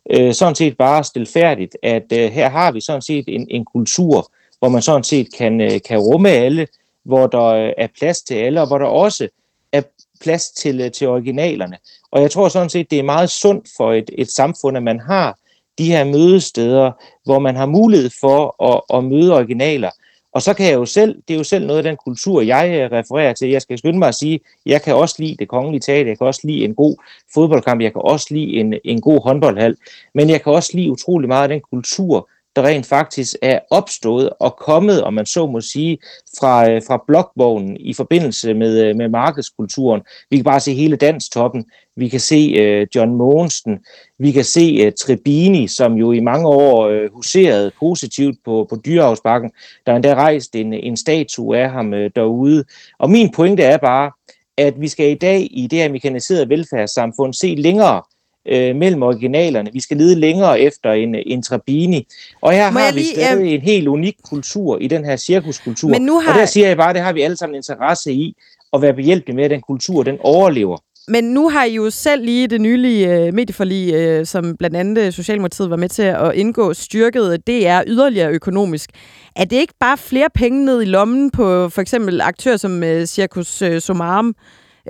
[0.09, 4.31] øh, sådan set bare stilfærdigt, at øh, her har vi sådan set en, en kultur,
[4.59, 6.67] hvor man sådan set kan, øh, kan rumme alle,
[7.05, 9.27] hvor der øh, er plads til alle, og hvor der også
[9.71, 9.81] er
[10.21, 11.77] plads til, øh, til originalerne.
[12.11, 14.99] Og jeg tror sådan set, det er meget sundt for et, et samfund, at man
[14.99, 15.37] har
[15.77, 16.91] de her mødesteder,
[17.23, 19.89] hvor man har mulighed for at, at møde originaler,
[20.33, 22.69] og så kan jeg jo selv, det er jo selv noget af den kultur, jeg
[22.69, 23.49] øh, refererer til.
[23.49, 26.27] Jeg skal skynde mig at sige, jeg kan også lide det kongelige teater, jeg kan
[26.27, 26.95] også lide en god
[27.33, 29.77] fodboldkamp, jeg kan også lide en, en god håndboldhal,
[30.13, 34.29] men jeg kan også lide utrolig meget af den kultur, der rent faktisk er opstået
[34.39, 35.97] og kommet, om man så må sige,
[36.39, 40.01] fra, øh, fra blokvognen i forbindelse med, øh, med markedskulturen.
[40.29, 41.65] Vi kan bare se hele danstoppen.
[41.95, 43.79] Vi kan se uh, John Mogensen.
[44.19, 48.75] Vi kan se uh, Trebini, som jo i mange år uh, huserede positivt på, på
[48.85, 49.51] Dyrehavsbakken.
[49.85, 52.63] Der er endda rejst en, en statue af ham uh, derude.
[52.99, 54.11] Og min pointe er bare,
[54.57, 58.01] at vi skal i dag i det her mekaniserede velfærdssamfund se længere
[58.45, 59.69] øh, mellem originalerne.
[59.73, 62.07] Vi skal lede længere efter en, en Trabini.
[62.41, 63.53] Og her Må har vi lige, stadig øh...
[63.53, 65.89] en helt unik kultur i den her cirkuskultur.
[65.89, 66.33] Men nu har...
[66.33, 68.35] Og der siger jeg bare, at det har vi alle sammen interesse i
[68.73, 70.77] at være behjælpelige med, at den kultur den overlever.
[71.07, 75.05] Men nu har I jo selv lige det nylige øh, medieforlig, øh, som blandt andet
[75.05, 78.89] øh, Socialdemokratiet var med til at indgå, styrket øh, DR yderligere økonomisk.
[79.35, 83.05] Er det ikke bare flere penge ned i lommen på for eksempel aktører som øh,
[83.05, 84.35] Circus øh, Somarum,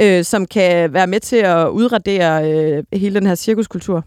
[0.01, 4.05] øh, som kan være med til at udradere øh, hele den her cirkuskultur?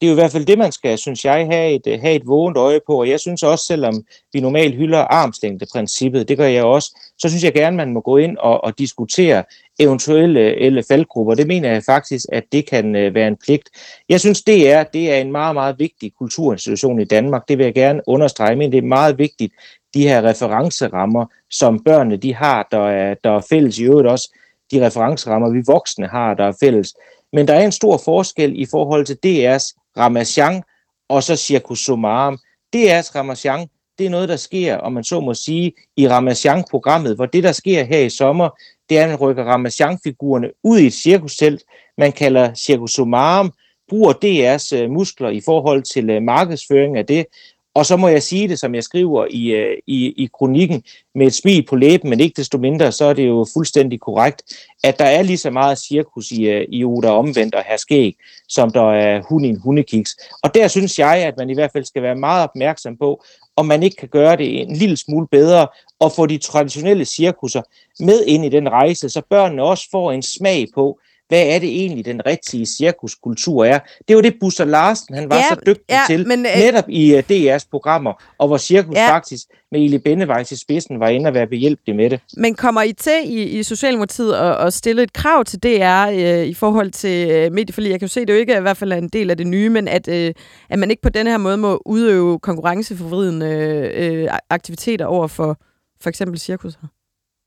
[0.00, 2.14] Det er jo i hvert fald det, man skal, synes jeg, have et, øh, have
[2.14, 3.00] et vågent øje på.
[3.00, 7.44] Og jeg synes også, selvom vi normalt hylder armslængdeprincippet, det gør jeg også, så synes
[7.44, 9.44] jeg gerne, man må gå ind og, og diskutere
[9.78, 11.34] eventuelle øh, eller faldgrupper.
[11.34, 13.70] Det mener jeg faktisk, at det kan øh, være en pligt.
[14.08, 17.48] Jeg synes, det er, det er en meget, meget vigtig kulturinstitution i Danmark.
[17.48, 19.52] Det vil jeg gerne understrege, men det er meget vigtigt,
[19.94, 24.38] de her referencerammer, som børnene de har, der er, der er fælles i øvrigt også
[24.72, 26.94] de referencerammer, vi voksne har, der er fælles.
[27.32, 30.62] Men der er en stor forskel i forhold til DR's Ramazan
[31.08, 32.38] og så Circus Somarum.
[32.76, 33.68] DR's altså Ramazan,
[33.98, 37.52] det er noget, der sker, om man så må sige, i Ramazan-programmet, hvor det, der
[37.52, 38.48] sker her i sommer,
[38.88, 41.62] det er, at man rykker Ramazan-figurerne ud i et cirkustelt,
[41.98, 43.52] man kalder Circus Somarum,
[43.88, 47.26] bruger DR's øh, muskler i forhold til øh, markedsføring af det,
[47.74, 50.82] og så må jeg sige det, som jeg skriver i, øh, i, i kronikken,
[51.14, 54.42] med et smil på læben, men ikke desto mindre, så er det jo fuldstændig korrekt,
[54.84, 58.16] at der er lige så meget cirkus i, øh, i Oda omvendt og herskæg,
[58.48, 60.16] som der er hund i en hundekiks.
[60.42, 63.24] Og der synes jeg, at man i hvert fald skal være meget opmærksom på,
[63.56, 65.66] om man ikke kan gøre det en lille smule bedre,
[66.00, 67.62] og få de traditionelle cirkusser
[68.00, 70.98] med ind i den rejse, så børnene også får en smag på,
[71.28, 73.78] hvad er det egentlig, den rigtige cirkuskultur er.
[74.08, 76.84] Det var det, Busser Larsen han var ja, så dygtig ja, til, men, øh, netop
[76.88, 79.14] i uh, DR's programmer, og hvor cirkus ja.
[79.14, 82.20] faktisk med Eli Bennevejs i spidsen var inde at være behjælpelig med det.
[82.36, 86.46] Men kommer I til i, i Socialdemokratiet at, at stille et krav til DR øh,
[86.46, 87.90] i forhold til øh, medieforlig?
[87.90, 89.46] Jeg kan jo se, det jo ikke er i hvert fald en del af det
[89.46, 90.34] nye, men at, øh,
[90.70, 93.46] at man ikke på den her måde må udøve konkurrenceforvridende
[93.94, 95.58] øh, aktiviteter over for
[96.00, 96.88] for eksempel cirkus her?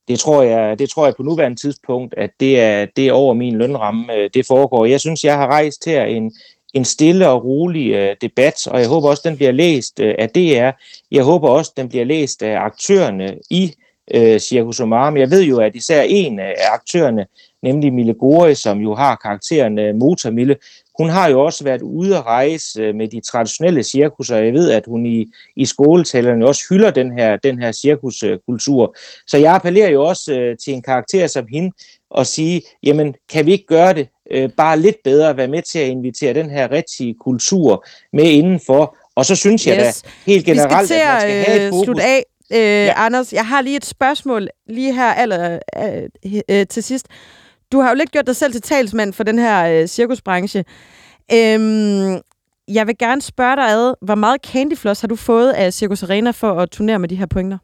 [0.08, 3.34] Det tror jeg, det tror jeg på nuværende tidspunkt, at det er, det er over
[3.34, 4.86] min lønramme, øh, det foregår.
[4.86, 6.34] Jeg synes, jeg har rejst her en,
[6.74, 10.30] en stille og rolig øh, debat, og jeg håber også, den bliver læst øh, af
[10.30, 10.70] DR.
[11.12, 13.74] Jeg håber også, den bliver læst af aktørerne i
[14.14, 15.18] Cirkus Circus Omarum.
[15.18, 17.26] Jeg ved jo, at især en af aktørerne,
[17.62, 20.55] nemlig Mille Gore, som jo har karakteren uh, Motormille,
[20.98, 24.38] hun har jo også været ude at rejse øh, med de traditionelle cirkusser.
[24.38, 25.26] Jeg ved, at hun i,
[25.56, 28.95] i skoletalerne også hylder den her, den her cirkuskultur.
[29.28, 31.72] Så jeg appellerer jo også øh, til en karakter som hende
[32.10, 35.62] og sige, jamen kan vi ikke gøre det øh, bare lidt bedre, at være med
[35.62, 38.95] til at invitere den her rigtige kultur med indenfor.
[39.16, 40.02] Og så synes jeg yes.
[40.02, 42.02] da helt generelt, at, man skal have et fokus.
[42.02, 42.24] af.
[42.52, 42.93] øh, ja.
[42.95, 47.08] Anders, jeg har lige et spørgsmål lige her aller, øh, øh, til sidst.
[47.72, 50.65] Du har jo lidt gjort dig selv til talsmand for den her øh, cirkusbranche.
[51.34, 52.22] Øhm,
[52.68, 56.32] jeg vil gerne spørge dig ad, hvor meget candyfloss har du fået af Circus Arena
[56.32, 57.57] for at turnere med de her pointer?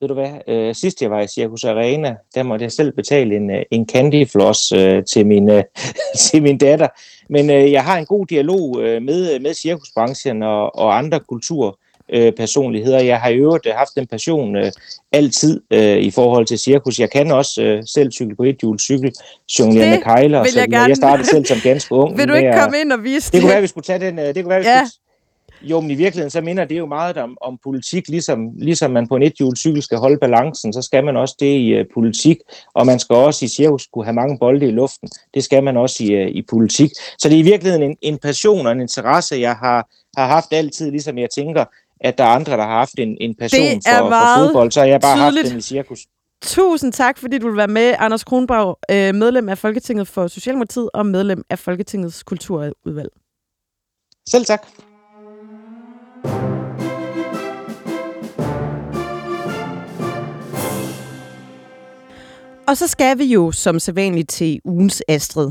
[0.00, 3.36] Ved du hvad, øh, sidst jeg var i Circus Arena, der måtte jeg selv betale
[3.36, 5.64] en, øh, en candyfloss øh, til, min, øh,
[6.30, 6.88] til min datter.
[7.30, 11.20] Men øh, jeg har en god dialog øh, med, øh, med cirkusbranchen og, og andre
[11.20, 11.72] kulturer
[12.12, 13.00] øh, personligheder.
[13.00, 14.72] Jeg har i øvrigt øh, haft den passion øh,
[15.12, 16.98] altid øh, i forhold til cirkus.
[16.98, 19.12] Jeg kan også øh, selv cykle på et hjul cykel,
[19.58, 20.42] jonglere med kejler.
[20.42, 20.88] Vil jeg, gerne.
[20.88, 22.16] jeg startede selv som ganske ung.
[22.18, 23.32] Vil du ikke komme ind og vise det?
[23.32, 24.18] Det kunne være, vi skulle tage den.
[24.18, 24.84] Øh, det kunne være, vi ja.
[24.84, 25.06] skulle
[25.62, 29.08] jo, men i virkeligheden så minder det jo meget om, om politik, ligesom, ligesom man
[29.08, 32.36] på en cykel skal holde balancen, så skal man også det i uh, politik,
[32.74, 35.08] og man skal også i cirkus kunne have mange bolde i luften.
[35.34, 36.90] Det skal man også i, uh, i politik.
[37.18, 40.52] Så det er i virkeligheden en, en passion og en interesse, jeg har, har haft
[40.52, 41.64] altid, ligesom jeg tænker,
[42.00, 44.86] at der er andre, der har haft en, en passion for, for fodbold, så har
[44.86, 45.42] jeg bare tydeligt.
[45.42, 46.06] haft den i cirkus.
[46.42, 50.90] Tusind tak, fordi du vil være med, Anders Kronborg, øh, medlem af Folketinget for Socialdemokratiet
[50.94, 53.10] og medlem af Folketingets Kulturudvalg.
[54.28, 54.66] Selv tak.
[62.68, 65.50] Og så skal vi jo som sædvanligt til ugens Astrid.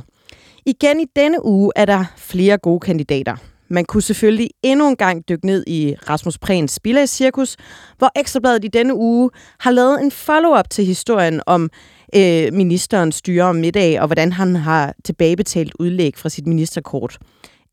[0.65, 3.35] Igen i denne uge er der flere gode kandidater.
[3.69, 7.57] Man kunne selvfølgelig endnu en gang dykke ned i Rasmus Prehns Cirkus,
[7.97, 11.69] hvor Ekstrabladet i denne uge har lavet en follow-up til historien om
[12.15, 17.17] øh, ministerens styre om middag, og hvordan han har tilbagebetalt udlæg fra sit ministerkort.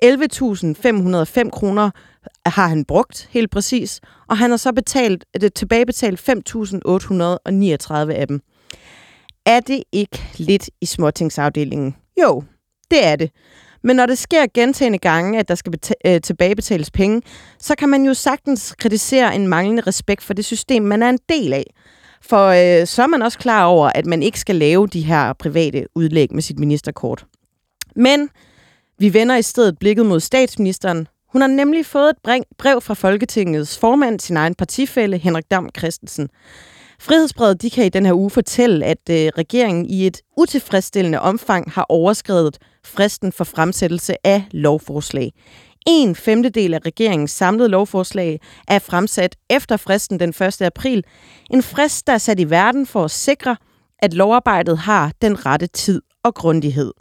[0.04, 1.90] 11.505 kroner
[2.46, 8.40] har han brugt helt præcis, og han har så betalt, det tilbagebetalt 5.839 af dem.
[9.46, 11.96] Er det ikke lidt i småtingsafdelingen?
[12.22, 12.42] Jo,
[12.90, 13.30] det er det.
[13.84, 15.74] Men når det sker gentagende gange, at der skal
[16.06, 17.22] øh, tilbagebetales penge,
[17.58, 21.18] så kan man jo sagtens kritisere en manglende respekt for det system, man er en
[21.28, 21.74] del af.
[22.22, 25.32] For øh, så er man også klar over, at man ikke skal lave de her
[25.32, 27.26] private udlæg med sit ministerkort.
[27.96, 28.28] Men
[28.98, 31.08] vi vender i stedet blikket mod statsministeren.
[31.32, 36.28] Hun har nemlig fået et brev fra Folketingets formand, sin egen partifælle, Henrik Dam Christensen.
[37.02, 41.70] Frihedsbrevet de kan i den her uge fortælle, at øh, regeringen i et utilfredsstillende omfang
[41.70, 45.32] har overskrevet fristen for fremsættelse af lovforslag.
[45.86, 50.62] En femtedel af regeringens samlede lovforslag er fremsat efter fristen den 1.
[50.62, 51.04] april.
[51.50, 53.56] En frist, der er sat i verden for at sikre,
[53.98, 56.92] at lovarbejdet har den rette tid og grundighed.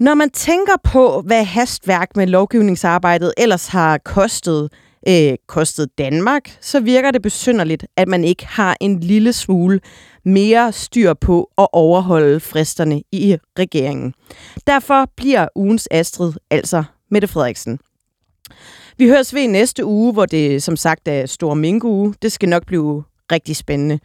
[0.00, 4.68] Når man tænker på, hvad hastværk med lovgivningsarbejdet ellers har kostet,
[5.08, 9.80] øh, kostet Danmark, så virker det besynderligt, at man ikke har en lille smule
[10.24, 14.14] mere styr på at overholde fristerne i regeringen.
[14.66, 17.78] Derfor bliver ugens Astrid altså Mette Frederiksen.
[18.98, 22.14] Vi høres ved næste uge, hvor det som sagt er stor minkuge.
[22.22, 23.98] Det skal nok blive rigtig spændende.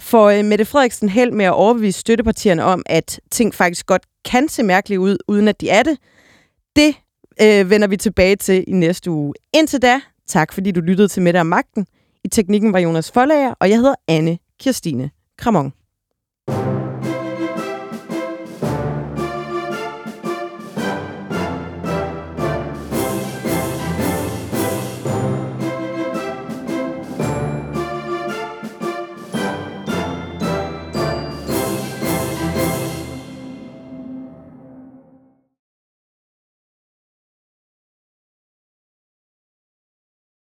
[0.00, 4.48] For øh, Mette Frederiksen held med at overbevise støttepartierne om, at ting faktisk godt kan
[4.48, 5.98] se mærkeligt ud, uden at de er det,
[6.76, 6.94] det
[7.42, 9.34] øh, vender vi tilbage til i næste uge.
[9.54, 11.86] Indtil da, tak fordi du lyttede til Mette og Magten.
[12.24, 15.72] I teknikken var Jonas Forlager, og jeg hedder Anne Kirstine Kramon.